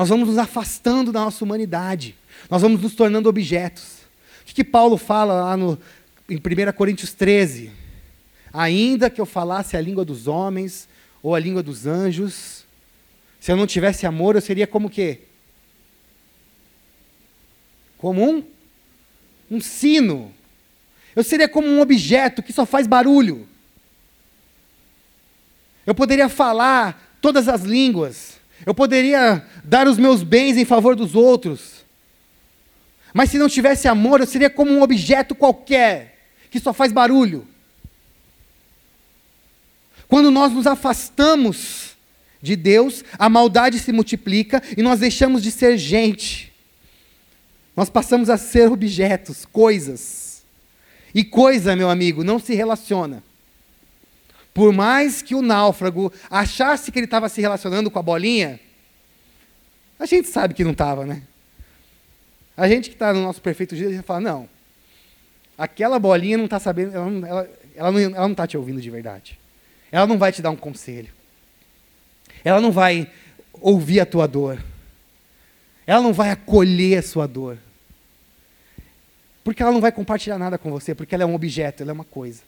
Nós 0.00 0.08
vamos 0.08 0.28
nos 0.28 0.38
afastando 0.38 1.12
da 1.12 1.20
nossa 1.20 1.44
humanidade. 1.44 2.16
Nós 2.48 2.62
vamos 2.62 2.80
nos 2.80 2.94
tornando 2.94 3.28
objetos. 3.28 3.98
O 4.40 4.46
que, 4.46 4.54
que 4.54 4.64
Paulo 4.64 4.96
fala 4.96 5.44
lá 5.44 5.58
no, 5.58 5.78
em 6.26 6.36
1 6.36 6.72
Coríntios 6.72 7.12
13? 7.12 7.70
Ainda 8.50 9.10
que 9.10 9.20
eu 9.20 9.26
falasse 9.26 9.76
a 9.76 9.80
língua 9.82 10.02
dos 10.02 10.26
homens 10.26 10.88
ou 11.22 11.34
a 11.34 11.38
língua 11.38 11.62
dos 11.62 11.86
anjos, 11.86 12.64
se 13.38 13.52
eu 13.52 13.58
não 13.58 13.66
tivesse 13.66 14.06
amor, 14.06 14.36
eu 14.36 14.40
seria 14.40 14.66
como 14.66 14.88
o 14.88 14.90
quê? 14.90 15.20
Como 17.98 18.26
um, 18.26 18.42
um 19.50 19.60
sino. 19.60 20.32
Eu 21.14 21.22
seria 21.22 21.46
como 21.46 21.68
um 21.68 21.78
objeto 21.78 22.42
que 22.42 22.54
só 22.54 22.64
faz 22.64 22.86
barulho. 22.86 23.46
Eu 25.84 25.94
poderia 25.94 26.30
falar 26.30 27.18
todas 27.20 27.48
as 27.48 27.64
línguas. 27.64 28.39
Eu 28.64 28.74
poderia 28.74 29.44
dar 29.64 29.88
os 29.88 29.98
meus 29.98 30.22
bens 30.22 30.56
em 30.56 30.64
favor 30.64 30.94
dos 30.94 31.14
outros. 31.14 31.84
Mas 33.12 33.30
se 33.30 33.38
não 33.38 33.48
tivesse 33.48 33.88
amor, 33.88 34.20
eu 34.20 34.26
seria 34.26 34.50
como 34.50 34.70
um 34.70 34.82
objeto 34.82 35.34
qualquer, 35.34 36.18
que 36.50 36.60
só 36.60 36.72
faz 36.72 36.92
barulho. 36.92 37.46
Quando 40.08 40.30
nós 40.30 40.52
nos 40.52 40.66
afastamos 40.66 41.96
de 42.42 42.56
Deus, 42.56 43.04
a 43.18 43.28
maldade 43.28 43.78
se 43.78 43.92
multiplica 43.92 44.62
e 44.76 44.82
nós 44.82 45.00
deixamos 45.00 45.42
de 45.42 45.50
ser 45.50 45.78
gente. 45.78 46.52
Nós 47.76 47.88
passamos 47.88 48.28
a 48.28 48.36
ser 48.36 48.70
objetos, 48.70 49.44
coisas. 49.44 50.42
E 51.14 51.24
coisa, 51.24 51.74
meu 51.74 51.88
amigo, 51.88 52.22
não 52.22 52.38
se 52.38 52.54
relaciona. 52.54 53.22
Por 54.52 54.72
mais 54.72 55.22
que 55.22 55.34
o 55.34 55.42
náufrago 55.42 56.12
achasse 56.30 56.90
que 56.90 56.98
ele 56.98 57.06
estava 57.06 57.28
se 57.28 57.40
relacionando 57.40 57.90
com 57.90 57.98
a 57.98 58.02
bolinha, 58.02 58.58
a 59.98 60.06
gente 60.06 60.28
sabe 60.28 60.54
que 60.54 60.64
não 60.64 60.72
estava, 60.72 61.04
né? 61.06 61.22
A 62.56 62.68
gente 62.68 62.88
que 62.88 62.94
está 62.96 63.12
no 63.12 63.22
nosso 63.22 63.40
perfeito 63.40 63.76
dia, 63.76 63.88
a 63.88 63.92
gente 63.92 64.04
fala, 64.04 64.20
não, 64.20 64.48
aquela 65.56 65.98
bolinha 65.98 66.36
não 66.36 66.46
está 66.46 66.58
sabendo, 66.58 66.94
ela 66.94 67.28
ela, 67.28 67.50
ela 67.76 67.92
não, 67.92 68.00
ela 68.00 68.20
não 68.22 68.32
está 68.32 68.46
te 68.46 68.56
ouvindo 68.56 68.80
de 68.80 68.90
verdade. 68.90 69.38
Ela 69.92 70.06
não 70.06 70.18
vai 70.18 70.32
te 70.32 70.42
dar 70.42 70.50
um 70.50 70.56
conselho. 70.56 71.12
Ela 72.44 72.60
não 72.60 72.72
vai 72.72 73.10
ouvir 73.52 74.00
a 74.00 74.06
tua 74.06 74.26
dor. 74.26 74.62
Ela 75.86 76.00
não 76.00 76.12
vai 76.12 76.30
acolher 76.30 76.98
a 76.98 77.02
sua 77.02 77.26
dor. 77.26 77.58
Porque 79.42 79.62
ela 79.62 79.72
não 79.72 79.80
vai 79.80 79.90
compartilhar 79.90 80.38
nada 80.38 80.58
com 80.58 80.70
você, 80.70 80.94
porque 80.94 81.14
ela 81.14 81.24
é 81.24 81.26
um 81.26 81.34
objeto, 81.34 81.82
ela 81.82 81.90
é 81.90 81.94
uma 81.94 82.04
coisa. 82.04 82.42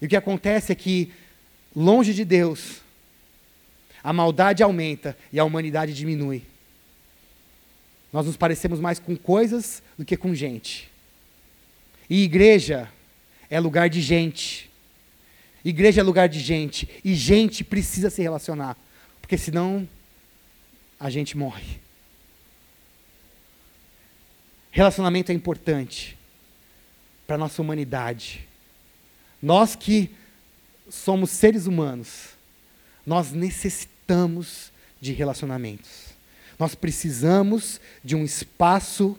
E 0.00 0.06
o 0.06 0.08
que 0.08 0.16
acontece 0.16 0.72
é 0.72 0.74
que, 0.74 1.12
longe 1.74 2.12
de 2.12 2.24
Deus, 2.24 2.82
a 4.02 4.12
maldade 4.12 4.62
aumenta 4.62 5.16
e 5.32 5.38
a 5.38 5.44
humanidade 5.44 5.94
diminui. 5.94 6.44
Nós 8.12 8.26
nos 8.26 8.36
parecemos 8.36 8.78
mais 8.80 8.98
com 8.98 9.16
coisas 9.16 9.82
do 9.98 10.04
que 10.04 10.16
com 10.16 10.34
gente. 10.34 10.90
E 12.08 12.22
igreja 12.22 12.88
é 13.50 13.58
lugar 13.58 13.88
de 13.88 14.00
gente. 14.00 14.70
Igreja 15.64 16.00
é 16.00 16.04
lugar 16.04 16.28
de 16.28 16.38
gente. 16.38 16.88
E 17.04 17.14
gente 17.14 17.64
precisa 17.64 18.08
se 18.08 18.22
relacionar. 18.22 18.76
Porque 19.20 19.36
senão 19.36 19.88
a 21.00 21.10
gente 21.10 21.36
morre. 21.36 21.80
Relacionamento 24.70 25.32
é 25.32 25.34
importante 25.34 26.16
para 27.26 27.34
a 27.36 27.38
nossa 27.38 27.60
humanidade. 27.60 28.46
Nós 29.46 29.76
que 29.76 30.10
somos 30.90 31.30
seres 31.30 31.66
humanos, 31.66 32.30
nós 33.06 33.30
necessitamos 33.30 34.72
de 35.00 35.12
relacionamentos. 35.12 36.16
Nós 36.58 36.74
precisamos 36.74 37.80
de 38.02 38.16
um 38.16 38.24
espaço 38.24 39.16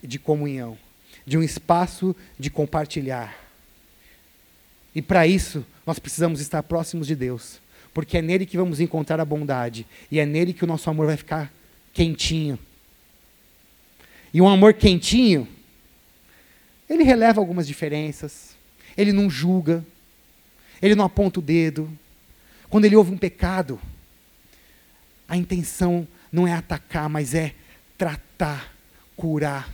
de 0.00 0.20
comunhão, 0.20 0.78
de 1.26 1.36
um 1.36 1.42
espaço 1.42 2.14
de 2.38 2.48
compartilhar. 2.48 3.36
E 4.94 5.02
para 5.02 5.26
isso, 5.26 5.66
nós 5.84 5.98
precisamos 5.98 6.40
estar 6.40 6.62
próximos 6.62 7.08
de 7.08 7.16
Deus, 7.16 7.60
porque 7.92 8.18
é 8.18 8.22
nele 8.22 8.46
que 8.46 8.56
vamos 8.56 8.78
encontrar 8.78 9.18
a 9.18 9.24
bondade 9.24 9.84
e 10.12 10.20
é 10.20 10.26
nele 10.26 10.52
que 10.52 10.62
o 10.62 10.68
nosso 10.68 10.88
amor 10.88 11.06
vai 11.06 11.16
ficar 11.16 11.52
quentinho. 11.92 12.56
E 14.32 14.40
um 14.40 14.48
amor 14.48 14.74
quentinho, 14.74 15.48
ele 16.88 17.02
releva 17.02 17.40
algumas 17.40 17.66
diferenças, 17.66 18.56
ele 18.98 19.12
não 19.12 19.30
julga, 19.30 19.86
ele 20.82 20.96
não 20.96 21.04
aponta 21.04 21.38
o 21.38 21.42
dedo. 21.42 21.88
Quando 22.68 22.84
ele 22.84 22.96
ouve 22.96 23.12
um 23.12 23.16
pecado, 23.16 23.80
a 25.28 25.36
intenção 25.36 26.06
não 26.32 26.48
é 26.48 26.52
atacar, 26.52 27.08
mas 27.08 27.32
é 27.32 27.54
tratar, 27.96 28.74
curar, 29.16 29.72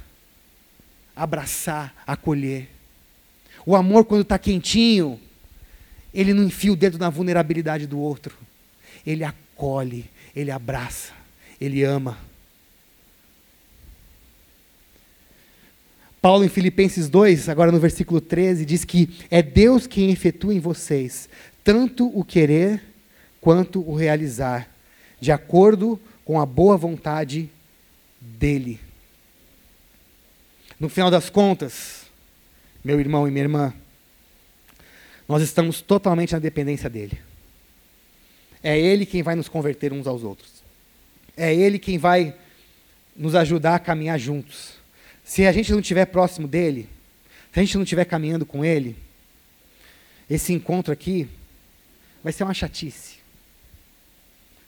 abraçar, 1.16 1.94
acolher. 2.06 2.68
O 3.64 3.74
amor, 3.74 4.04
quando 4.04 4.22
está 4.22 4.38
quentinho, 4.38 5.18
ele 6.12 6.34
não 6.34 6.44
enfia 6.44 6.72
o 6.72 6.76
dedo 6.76 6.98
na 6.98 7.08
vulnerabilidade 7.08 7.86
do 7.86 7.98
outro. 7.98 8.36
Ele 9.06 9.24
acolhe, 9.24 10.04
ele 10.36 10.50
abraça, 10.50 11.12
ele 11.58 11.82
ama. 11.82 12.18
Paulo, 16.24 16.42
em 16.42 16.48
Filipenses 16.48 17.10
2, 17.10 17.50
agora 17.50 17.70
no 17.70 17.78
versículo 17.78 18.18
13, 18.18 18.64
diz 18.64 18.82
que 18.82 19.10
é 19.30 19.42
Deus 19.42 19.86
quem 19.86 20.10
efetua 20.10 20.54
em 20.54 20.58
vocês 20.58 21.28
tanto 21.62 22.06
o 22.18 22.24
querer 22.24 22.82
quanto 23.42 23.86
o 23.86 23.94
realizar, 23.94 24.66
de 25.20 25.30
acordo 25.30 26.00
com 26.24 26.40
a 26.40 26.46
boa 26.46 26.78
vontade 26.78 27.50
dEle. 28.18 28.80
No 30.80 30.88
final 30.88 31.10
das 31.10 31.28
contas, 31.28 32.06
meu 32.82 32.98
irmão 32.98 33.28
e 33.28 33.30
minha 33.30 33.44
irmã, 33.44 33.74
nós 35.28 35.42
estamos 35.42 35.82
totalmente 35.82 36.32
na 36.32 36.38
dependência 36.38 36.88
dEle. 36.88 37.18
É 38.62 38.80
Ele 38.80 39.04
quem 39.04 39.22
vai 39.22 39.34
nos 39.34 39.46
converter 39.50 39.92
uns 39.92 40.06
aos 40.06 40.24
outros. 40.24 40.64
É 41.36 41.54
Ele 41.54 41.78
quem 41.78 41.98
vai 41.98 42.34
nos 43.14 43.34
ajudar 43.34 43.74
a 43.74 43.78
caminhar 43.78 44.18
juntos. 44.18 44.83
Se 45.24 45.46
a 45.46 45.52
gente 45.52 45.72
não 45.72 45.80
estiver 45.80 46.04
próximo 46.04 46.46
dele, 46.46 46.88
se 47.52 47.58
a 47.58 47.62
gente 47.62 47.76
não 47.76 47.82
estiver 47.82 48.04
caminhando 48.04 48.44
com 48.44 48.62
ele, 48.62 48.94
esse 50.28 50.52
encontro 50.52 50.92
aqui 50.92 51.28
vai 52.22 52.32
ser 52.32 52.44
uma 52.44 52.54
chatice. 52.54 53.16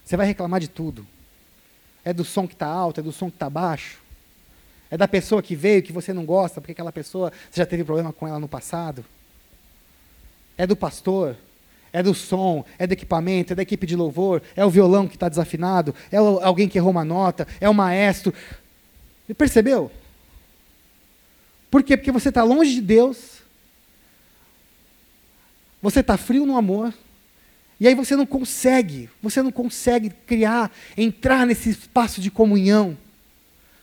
Você 0.04 0.16
vai 0.16 0.26
reclamar 0.26 0.60
de 0.60 0.68
tudo. 0.68 1.06
É 2.04 2.12
do 2.12 2.24
som 2.24 2.46
que 2.46 2.54
está 2.54 2.66
alto, 2.66 3.00
é 3.00 3.02
do 3.02 3.12
som 3.12 3.28
que 3.28 3.36
está 3.36 3.50
baixo. 3.50 3.98
É 4.90 4.96
da 4.96 5.08
pessoa 5.08 5.42
que 5.42 5.56
veio 5.56 5.82
que 5.82 5.92
você 5.92 6.12
não 6.12 6.24
gosta, 6.24 6.60
porque 6.60 6.72
aquela 6.72 6.92
pessoa 6.92 7.32
você 7.50 7.60
já 7.60 7.66
teve 7.66 7.84
problema 7.84 8.12
com 8.12 8.26
ela 8.26 8.38
no 8.38 8.48
passado. 8.48 9.04
É 10.56 10.66
do 10.66 10.76
pastor, 10.76 11.36
é 11.92 12.02
do 12.02 12.14
som, 12.14 12.64
é 12.78 12.86
do 12.86 12.92
equipamento, 12.92 13.52
é 13.52 13.56
da 13.56 13.62
equipe 13.62 13.86
de 13.86 13.96
louvor, 13.96 14.42
é 14.54 14.64
o 14.64 14.70
violão 14.70 15.08
que 15.08 15.16
está 15.16 15.28
desafinado, 15.28 15.94
é 16.10 16.16
alguém 16.16 16.68
que 16.68 16.78
errou 16.78 16.92
uma 16.92 17.04
nota, 17.04 17.46
é 17.60 17.68
o 17.68 17.74
maestro. 17.74 18.32
Percebeu? 19.36 19.90
Por 21.70 21.82
quê? 21.82 21.96
Porque 21.96 22.12
você 22.12 22.28
está 22.28 22.42
longe 22.42 22.74
de 22.74 22.80
Deus, 22.80 23.42
você 25.82 26.00
está 26.00 26.16
frio 26.16 26.46
no 26.46 26.56
amor, 26.56 26.94
e 27.78 27.86
aí 27.86 27.94
você 27.94 28.16
não 28.16 28.24
consegue, 28.24 29.10
você 29.22 29.42
não 29.42 29.52
consegue 29.52 30.10
criar, 30.26 30.72
entrar 30.96 31.46
nesse 31.46 31.70
espaço 31.70 32.20
de 32.20 32.30
comunhão, 32.30 32.96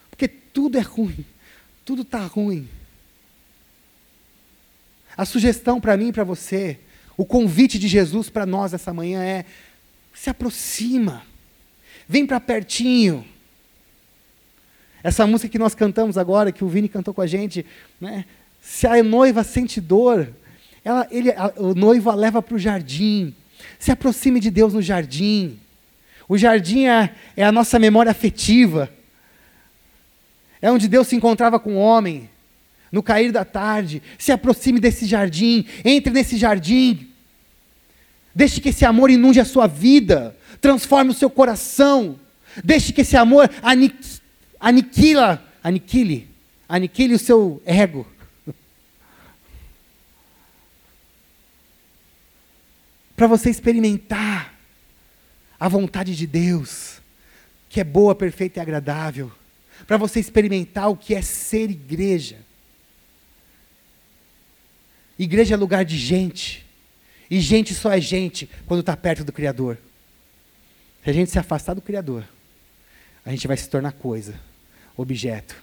porque 0.09 0.27
tudo 0.27 0.77
é 0.77 0.81
ruim, 0.81 1.25
tudo 1.85 2.01
está 2.01 2.19
ruim. 2.25 2.67
A 5.15 5.25
sugestão 5.25 5.79
para 5.79 5.95
mim 5.95 6.07
e 6.07 6.13
para 6.13 6.23
você, 6.23 6.79
o 7.15 7.25
convite 7.25 7.77
de 7.77 7.87
Jesus 7.87 8.29
para 8.29 8.45
nós 8.45 8.73
essa 8.73 8.91
manhã 8.91 9.23
é: 9.23 9.45
se 10.13 10.29
aproxima, 10.29 11.23
vem 12.07 12.25
para 12.25 12.39
pertinho. 12.39 13.25
Essa 15.03 15.27
música 15.27 15.49
que 15.49 15.59
nós 15.59 15.75
cantamos 15.75 16.17
agora, 16.17 16.51
que 16.51 16.63
o 16.63 16.67
Vini 16.67 16.87
cantou 16.87 17.13
com 17.13 17.21
a 17.21 17.27
gente, 17.27 17.65
né? 17.99 18.23
se 18.61 18.87
a 18.87 19.03
noiva 19.03 19.43
sente 19.43 19.81
dor, 19.81 20.29
ela, 20.83 21.05
ele, 21.11 21.31
a, 21.31 21.51
o 21.57 21.75
noivo 21.75 22.09
a 22.09 22.15
leva 22.15 22.41
para 22.41 22.55
o 22.55 22.59
jardim. 22.59 23.35
Se 23.77 23.91
aproxime 23.91 24.39
de 24.39 24.49
Deus 24.49 24.73
no 24.73 24.81
jardim. 24.81 25.59
O 26.29 26.37
jardim 26.37 26.85
é, 26.85 27.13
é 27.35 27.43
a 27.43 27.51
nossa 27.51 27.77
memória 27.77 28.09
afetiva. 28.09 28.89
É 30.61 30.71
onde 30.71 30.87
Deus 30.87 31.07
se 31.07 31.15
encontrava 31.17 31.59
com 31.59 31.75
o 31.75 31.79
homem, 31.79 32.29
no 32.89 33.03
cair 33.03 33.33
da 33.33 33.43
tarde. 33.43 34.01
Se 34.17 34.31
aproxime 34.31 34.79
desse 34.79 35.05
jardim, 35.05 35.65
entre 35.83 36.13
nesse 36.13 36.37
jardim. 36.37 37.09
Deixe 38.33 38.61
que 38.61 38.69
esse 38.69 38.85
amor 38.85 39.09
inunde 39.09 39.41
a 39.41 39.45
sua 39.45 39.67
vida, 39.67 40.35
transforme 40.61 41.11
o 41.11 41.13
seu 41.13 41.29
coração. 41.29 42.17
Deixe 42.63 42.93
que 42.93 43.01
esse 43.01 43.17
amor 43.17 43.49
aniquile 43.61 44.22
aniquila, 44.63 45.45
aniquile, 45.61 46.29
aniquile 46.69 47.13
o 47.15 47.19
seu 47.19 47.61
ego. 47.65 48.07
Para 53.13 53.27
você 53.27 53.49
experimentar 53.49 54.57
a 55.59 55.67
vontade 55.67 56.15
de 56.15 56.25
Deus, 56.25 57.01
que 57.67 57.81
é 57.81 57.83
boa, 57.83 58.15
perfeita 58.15 58.59
e 58.59 58.61
agradável. 58.61 59.29
Para 59.85 59.97
você 59.97 60.21
experimentar 60.21 60.89
o 60.89 60.95
que 60.95 61.13
é 61.13 61.21
ser 61.21 61.69
igreja. 61.69 62.37
Igreja 65.19 65.55
é 65.55 65.57
lugar 65.57 65.83
de 65.83 65.97
gente. 65.97 66.65
E 67.29 67.41
gente 67.41 67.75
só 67.75 67.91
é 67.91 67.99
gente 67.99 68.49
quando 68.65 68.79
está 68.79 68.95
perto 68.95 69.25
do 69.25 69.33
Criador. 69.33 69.77
Se 71.03 71.09
a 71.09 71.13
gente 71.13 71.31
se 71.31 71.39
afastar 71.39 71.73
do 71.73 71.81
Criador, 71.81 72.25
a 73.25 73.31
gente 73.31 73.45
vai 73.45 73.57
se 73.57 73.67
tornar 73.69 73.91
coisa 73.91 74.39
objeto. 74.95 75.55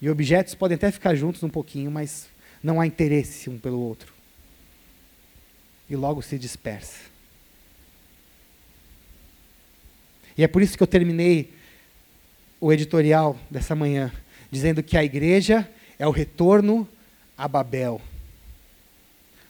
E 0.00 0.08
objetos 0.08 0.54
podem 0.54 0.76
até 0.76 0.90
ficar 0.90 1.14
juntos 1.14 1.42
um 1.42 1.48
pouquinho, 1.48 1.90
mas 1.90 2.28
não 2.62 2.80
há 2.80 2.86
interesse 2.86 3.50
um 3.50 3.58
pelo 3.58 3.80
outro. 3.80 4.12
E 5.88 5.96
logo 5.96 6.22
se 6.22 6.38
dispersa. 6.38 7.08
E 10.36 10.44
é 10.44 10.48
por 10.48 10.62
isso 10.62 10.76
que 10.76 10.82
eu 10.82 10.86
terminei 10.86 11.52
o 12.60 12.72
editorial 12.72 13.36
dessa 13.50 13.74
manhã, 13.74 14.12
dizendo 14.50 14.82
que 14.82 14.96
a 14.96 15.04
igreja 15.04 15.68
é 15.98 16.06
o 16.06 16.12
retorno 16.12 16.88
a 17.36 17.48
Babel. 17.48 18.00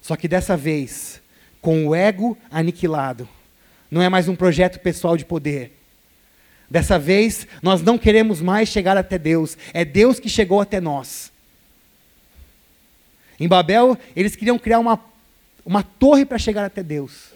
Só 0.01 0.17
que 0.17 0.29
dessa 0.29 0.57
vez, 0.57 1.21
com 1.61 1.87
o 1.87 1.95
ego 1.95 2.37
aniquilado. 2.51 3.29
Não 3.91 4.03
é 4.03 4.09
mais 4.09 4.29
um 4.29 4.37
projeto 4.37 4.79
pessoal 4.81 5.17
de 5.17 5.25
poder. 5.25 5.78
Dessa 6.71 6.99
vez, 6.99 7.47
nós 7.63 7.81
não 7.81 7.97
queremos 7.97 8.43
mais 8.43 8.69
chegar 8.69 8.97
até 8.97 9.19
Deus, 9.19 9.57
é 9.73 9.85
Deus 9.85 10.21
que 10.21 10.29
chegou 10.29 10.61
até 10.61 10.81
nós. 10.81 11.33
Em 13.41 13.49
Babel, 13.49 13.97
eles 14.15 14.37
queriam 14.37 14.59
criar 14.59 14.79
uma, 14.79 15.01
uma 15.65 15.83
torre 15.83 16.27
para 16.27 16.37
chegar 16.37 16.65
até 16.65 16.83
Deus. 16.83 17.33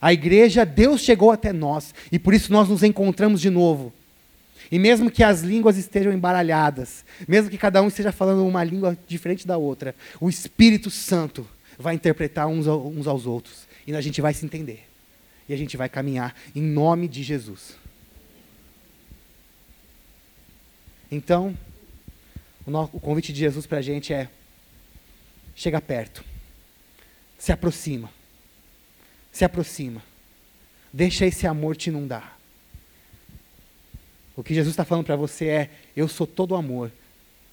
A 0.00 0.12
igreja, 0.12 0.64
Deus 0.64 1.02
chegou 1.02 1.30
até 1.30 1.52
nós, 1.52 1.94
e 2.10 2.18
por 2.18 2.32
isso 2.32 2.52
nós 2.52 2.68
nos 2.68 2.82
encontramos 2.82 3.40
de 3.40 3.50
novo. 3.50 3.92
E 4.70 4.78
mesmo 4.78 5.10
que 5.10 5.22
as 5.22 5.42
línguas 5.42 5.76
estejam 5.76 6.12
embaralhadas, 6.12 7.04
mesmo 7.28 7.50
que 7.50 7.58
cada 7.58 7.82
um 7.82 7.88
esteja 7.88 8.12
falando 8.12 8.46
uma 8.46 8.64
língua 8.64 8.96
diferente 9.06 9.46
da 9.46 9.58
outra, 9.58 9.94
o 10.18 10.30
Espírito 10.30 10.90
Santo 10.90 11.46
vai 11.78 11.94
interpretar 11.94 12.46
uns, 12.46 12.66
uns 12.66 13.06
aos 13.06 13.26
outros, 13.26 13.66
e 13.86 13.94
a 13.94 14.00
gente 14.00 14.22
vai 14.22 14.32
se 14.32 14.46
entender 14.46 14.93
e 15.48 15.54
a 15.54 15.56
gente 15.56 15.76
vai 15.76 15.88
caminhar 15.88 16.34
em 16.54 16.62
nome 16.62 17.08
de 17.08 17.22
Jesus. 17.22 17.76
Então, 21.10 21.56
o, 22.66 23.00
convite 23.00 23.32
de 23.32 23.40
Jesus 23.40 23.66
para 23.66 23.78
a 23.78 23.82
gente 23.82 24.12
é: 24.12 24.28
chega 25.54 25.80
perto, 25.80 26.24
se 27.38 27.52
aproxima, 27.52 28.10
se 29.30 29.44
aproxima, 29.44 30.02
deixa 30.92 31.26
esse 31.26 31.46
amor 31.46 31.76
te 31.76 31.90
inundar. 31.90 32.38
O 34.36 34.42
que 34.42 34.54
Jesus 34.54 34.72
está 34.72 34.84
falando 34.84 35.06
para 35.06 35.16
você 35.16 35.46
é: 35.46 35.70
eu 35.94 36.08
sou 36.08 36.26
todo 36.26 36.56
amor, 36.56 36.90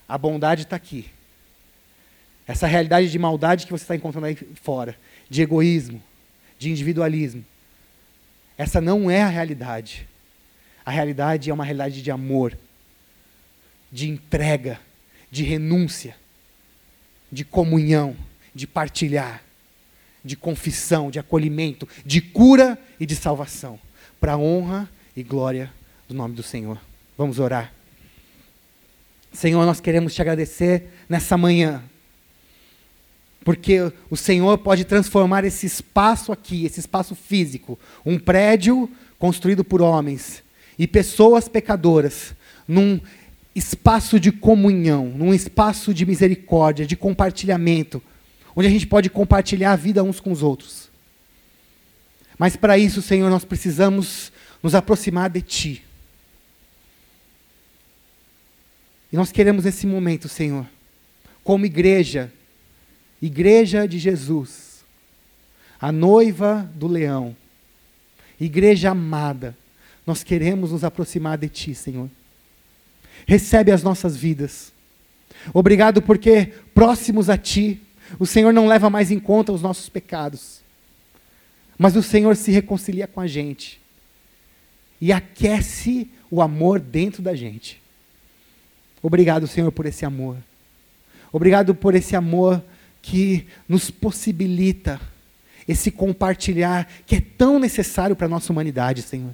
a 0.08 0.18
bondade 0.18 0.64
está 0.64 0.76
aqui. 0.76 1.10
Essa 2.48 2.68
realidade 2.68 3.12
de 3.12 3.20
maldade 3.20 3.66
que 3.66 3.72
você 3.72 3.84
está 3.84 3.96
encontrando 3.96 4.26
aí 4.26 4.36
fora, 4.36 4.98
de 5.30 5.42
egoísmo, 5.42 6.02
de 6.58 6.70
individualismo, 6.70 7.46
essa 8.58 8.80
não 8.82 9.10
é 9.10 9.22
a 9.22 9.28
realidade. 9.28 10.08
A 10.86 10.92
realidade 10.92 11.50
é 11.50 11.54
uma 11.54 11.64
realidade 11.64 12.02
de 12.02 12.12
amor, 12.12 12.58
de 13.92 14.10
entrega, 14.10 14.80
de 15.30 15.44
renúncia, 15.44 16.16
de 17.32 17.46
comunhão, 17.46 18.16
de 18.54 18.68
partilhar, 18.68 19.44
de 20.24 20.36
confissão, 20.36 21.10
de 21.10 21.20
acolhimento, 21.20 21.88
de 22.06 22.22
cura 22.22 22.78
e 23.00 23.06
de 23.06 23.16
salvação, 23.16 23.80
para 24.20 24.34
a 24.34 24.38
honra 24.38 24.90
e 25.16 25.24
glória 25.24 25.72
do 26.08 26.14
nome 26.14 26.36
do 26.36 26.44
Senhor. 26.44 26.80
Vamos 27.18 27.40
orar. 27.40 27.74
Senhor, 29.32 29.66
nós 29.66 29.80
queremos 29.80 30.14
te 30.14 30.22
agradecer 30.22 30.90
nessa 31.08 31.38
manhã 31.38 31.84
porque 33.44 33.92
o 34.10 34.16
Senhor 34.16 34.58
pode 34.60 34.86
transformar 34.86 35.44
esse 35.44 35.66
espaço 35.66 36.32
aqui, 36.32 36.66
esse 36.66 36.80
espaço 36.80 37.16
físico, 37.16 37.78
um 38.06 38.20
prédio 38.20 38.90
construído 39.18 39.64
por 39.64 39.82
homens 39.82 40.44
e 40.78 40.88
pessoas 40.88 41.48
pecadoras, 41.48 42.34
num 42.68 43.00
espaço 43.56 44.20
de 44.20 44.32
comunhão, 44.32 45.08
num 45.08 45.34
espaço 45.34 45.94
de 45.94 46.06
misericórdia, 46.06 46.86
de 46.86 46.96
compartilhamento, 46.96 48.02
onde 48.56 48.68
a 48.68 48.72
gente 48.72 48.88
pode 48.88 49.10
compartilhar 49.10 49.74
a 49.74 49.76
vida 49.76 50.04
uns 50.04 50.20
com 50.20 50.32
os 50.32 50.42
outros. 50.44 50.90
Mas 52.38 52.56
para 52.56 52.78
isso, 52.78 53.02
Senhor, 53.02 53.30
nós 53.30 53.44
precisamos 53.44 54.32
nos 54.64 54.74
aproximar 54.74 55.30
de 55.30 55.42
Ti. 55.42 55.86
E 59.12 59.18
nós 59.18 59.32
queremos 59.32 59.66
esse 59.66 59.86
momento, 59.86 60.30
Senhor, 60.30 60.66
como 61.44 61.66
igreja, 61.66 62.32
Igreja 63.22 63.88
de 63.88 64.00
Jesus, 64.00 64.84
a 65.80 65.92
noiva 65.92 66.70
do 66.76 66.88
leão, 66.88 67.36
igreja 68.40 68.90
amada, 68.92 69.56
nós 70.06 70.24
queremos 70.24 70.72
nos 70.72 70.84
aproximar 70.84 71.38
de 71.38 71.48
Ti, 71.48 71.76
Senhor. 71.76 72.10
Recebe 73.28 73.72
as 73.72 73.84
nossas 73.84 74.18
vidas. 74.18 74.74
Obrigado 75.54 76.02
porque 76.02 76.54
próximos 76.74 77.30
a 77.30 77.38
Ti, 77.38 77.80
o 78.18 78.26
Senhor 78.26 78.52
não 78.52 78.68
leva 78.68 78.90
mais 78.90 79.12
em 79.12 79.20
conta 79.20 79.52
os 79.52 79.62
nossos 79.62 79.88
pecados, 79.88 80.62
mas 81.78 81.96
o 81.96 82.04
Senhor 82.04 82.36
se 82.36 82.52
reconcilia 82.52 83.08
com 83.08 83.22
a 83.22 83.28
gente 83.28 83.80
e 85.00 85.12
aquece 85.12 86.10
o 86.30 86.42
amor 86.42 86.80
dentro 86.80 87.22
da 87.22 87.36
gente. 87.36 87.82
Obrigado, 89.02 89.48
Senhor, 89.48 89.72
por 89.72 89.86
esse 89.86 90.06
amor. 90.06 90.38
Obrigado 91.32 91.74
por 91.74 91.96
esse 91.96 92.16
amor 92.16 92.64
que 93.02 93.48
nos 93.68 93.90
possibilita 93.90 95.00
esse 95.68 95.92
compartilhar 95.92 96.88
que 97.06 97.16
é 97.16 97.22
tão 97.22 97.60
necessário 97.60 98.16
para 98.16 98.26
a 98.26 98.30
nossa 98.30 98.52
humanidade, 98.52 99.02
Senhor. 99.02 99.34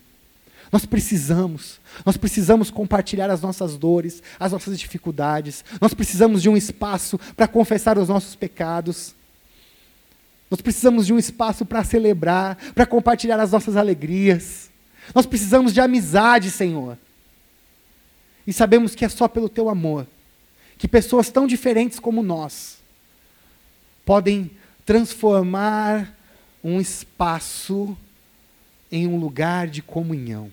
Nós 0.72 0.86
precisamos, 0.86 1.80
nós 2.06 2.18
precisamos 2.18 2.70
compartilhar 2.70 3.30
as 3.30 3.42
nossas 3.42 3.78
dores, 3.78 4.22
as 4.40 4.52
nossas 4.52 4.78
dificuldades, 4.78 5.64
nós 5.80 5.94
precisamos 5.94 6.42
de 6.42 6.50
um 6.50 6.58
espaço 6.58 7.18
para 7.36 7.48
confessar 7.48 7.98
os 7.98 8.10
nossos 8.10 8.36
pecados, 8.36 9.16
nós 10.52 10.62
precisamos 10.62 11.06
de 11.06 11.14
um 11.14 11.20
espaço 11.20 11.66
para 11.66 11.84
celebrar, 11.84 12.58
para 12.74 12.86
compartilhar 12.86 13.40
as 13.40 13.52
nossas 13.52 13.78
alegrias, 13.78 14.70
nós 15.16 15.26
precisamos 15.26 15.74
de 15.74 15.80
amizade, 15.80 16.52
Senhor. 16.52 16.98
E 18.46 18.52
sabemos 18.52 18.94
que 18.94 19.06
é 19.06 19.10
só 19.10 19.28
pelo 19.28 19.50
Teu 19.50 19.70
amor 19.70 20.06
que 20.78 20.88
pessoas 20.88 21.30
tão 21.30 21.48
diferentes 21.48 21.98
como 21.98 22.22
nós 22.22 22.77
podem 24.08 24.50
transformar 24.86 26.18
um 26.64 26.80
espaço 26.80 27.96
em 28.90 29.06
um 29.06 29.20
lugar 29.20 29.68
de 29.68 29.82
comunhão. 29.82 30.50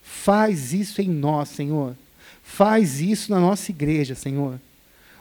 Faz 0.00 0.72
isso 0.72 1.02
em 1.02 1.08
nós, 1.08 1.48
Senhor. 1.48 1.96
Faz 2.40 3.00
isso 3.00 3.32
na 3.32 3.40
nossa 3.40 3.72
igreja, 3.72 4.14
Senhor. 4.14 4.60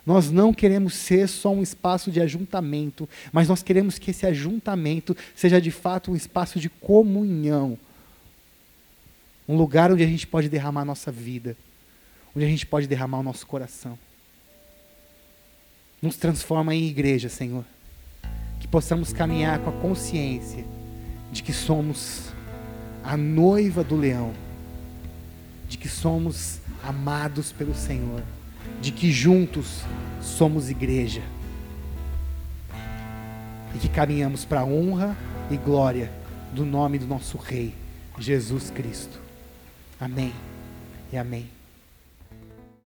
Nós 0.06 0.30
não 0.30 0.54
queremos 0.54 0.94
ser 0.94 1.28
só 1.28 1.52
um 1.52 1.64
espaço 1.64 2.12
de 2.12 2.22
ajuntamento, 2.22 3.10
mas 3.34 3.48
nós 3.48 3.64
queremos 3.64 3.98
que 3.98 4.12
esse 4.12 4.28
ajuntamento 4.28 5.18
seja 5.36 5.60
de 5.60 5.72
fato 5.72 6.12
um 6.12 6.16
espaço 6.16 6.60
de 6.60 6.70
comunhão. 6.70 7.76
Um 9.50 9.58
lugar 9.58 9.92
onde 9.92 10.04
a 10.04 10.08
gente 10.08 10.28
pode 10.28 10.48
derramar 10.48 10.82
a 10.82 10.86
nossa 10.86 11.12
vida, 11.12 11.58
onde 12.36 12.46
a 12.46 12.50
gente 12.50 12.68
pode 12.68 12.86
derramar 12.86 13.18
o 13.18 13.24
nosso 13.24 13.48
coração. 13.48 13.98
Nos 16.06 16.18
transforma 16.18 16.76
em 16.76 16.84
igreja, 16.84 17.30
Senhor. 17.30 17.66
Que 18.60 18.68
possamos 18.68 19.12
caminhar 19.12 19.58
com 19.58 19.72
a 19.72 19.74
consciência 19.82 20.64
de 21.32 21.42
que 21.42 21.52
somos 21.52 22.32
a 23.04 23.18
noiva 23.18 23.84
do 23.84 23.96
leão, 23.96 24.32
de 25.68 25.80
que 25.80 25.90
somos 25.90 26.60
amados 26.84 27.52
pelo 27.52 27.74
Senhor, 27.74 28.22
de 28.80 28.92
que 28.92 29.12
juntos 29.12 29.82
somos 30.22 30.70
igreja 30.70 31.24
e 33.74 33.80
que 33.80 33.90
caminhamos 33.90 34.46
para 34.46 34.60
a 34.60 34.66
honra 34.66 35.18
e 35.50 35.58
glória 35.58 36.12
do 36.54 36.64
nome 36.68 37.00
do 37.00 37.08
nosso 37.08 37.36
Rei, 37.36 37.74
Jesus 38.20 38.70
Cristo. 38.70 39.20
Amém 40.00 40.32
e 41.12 41.18
amém. 41.18 41.55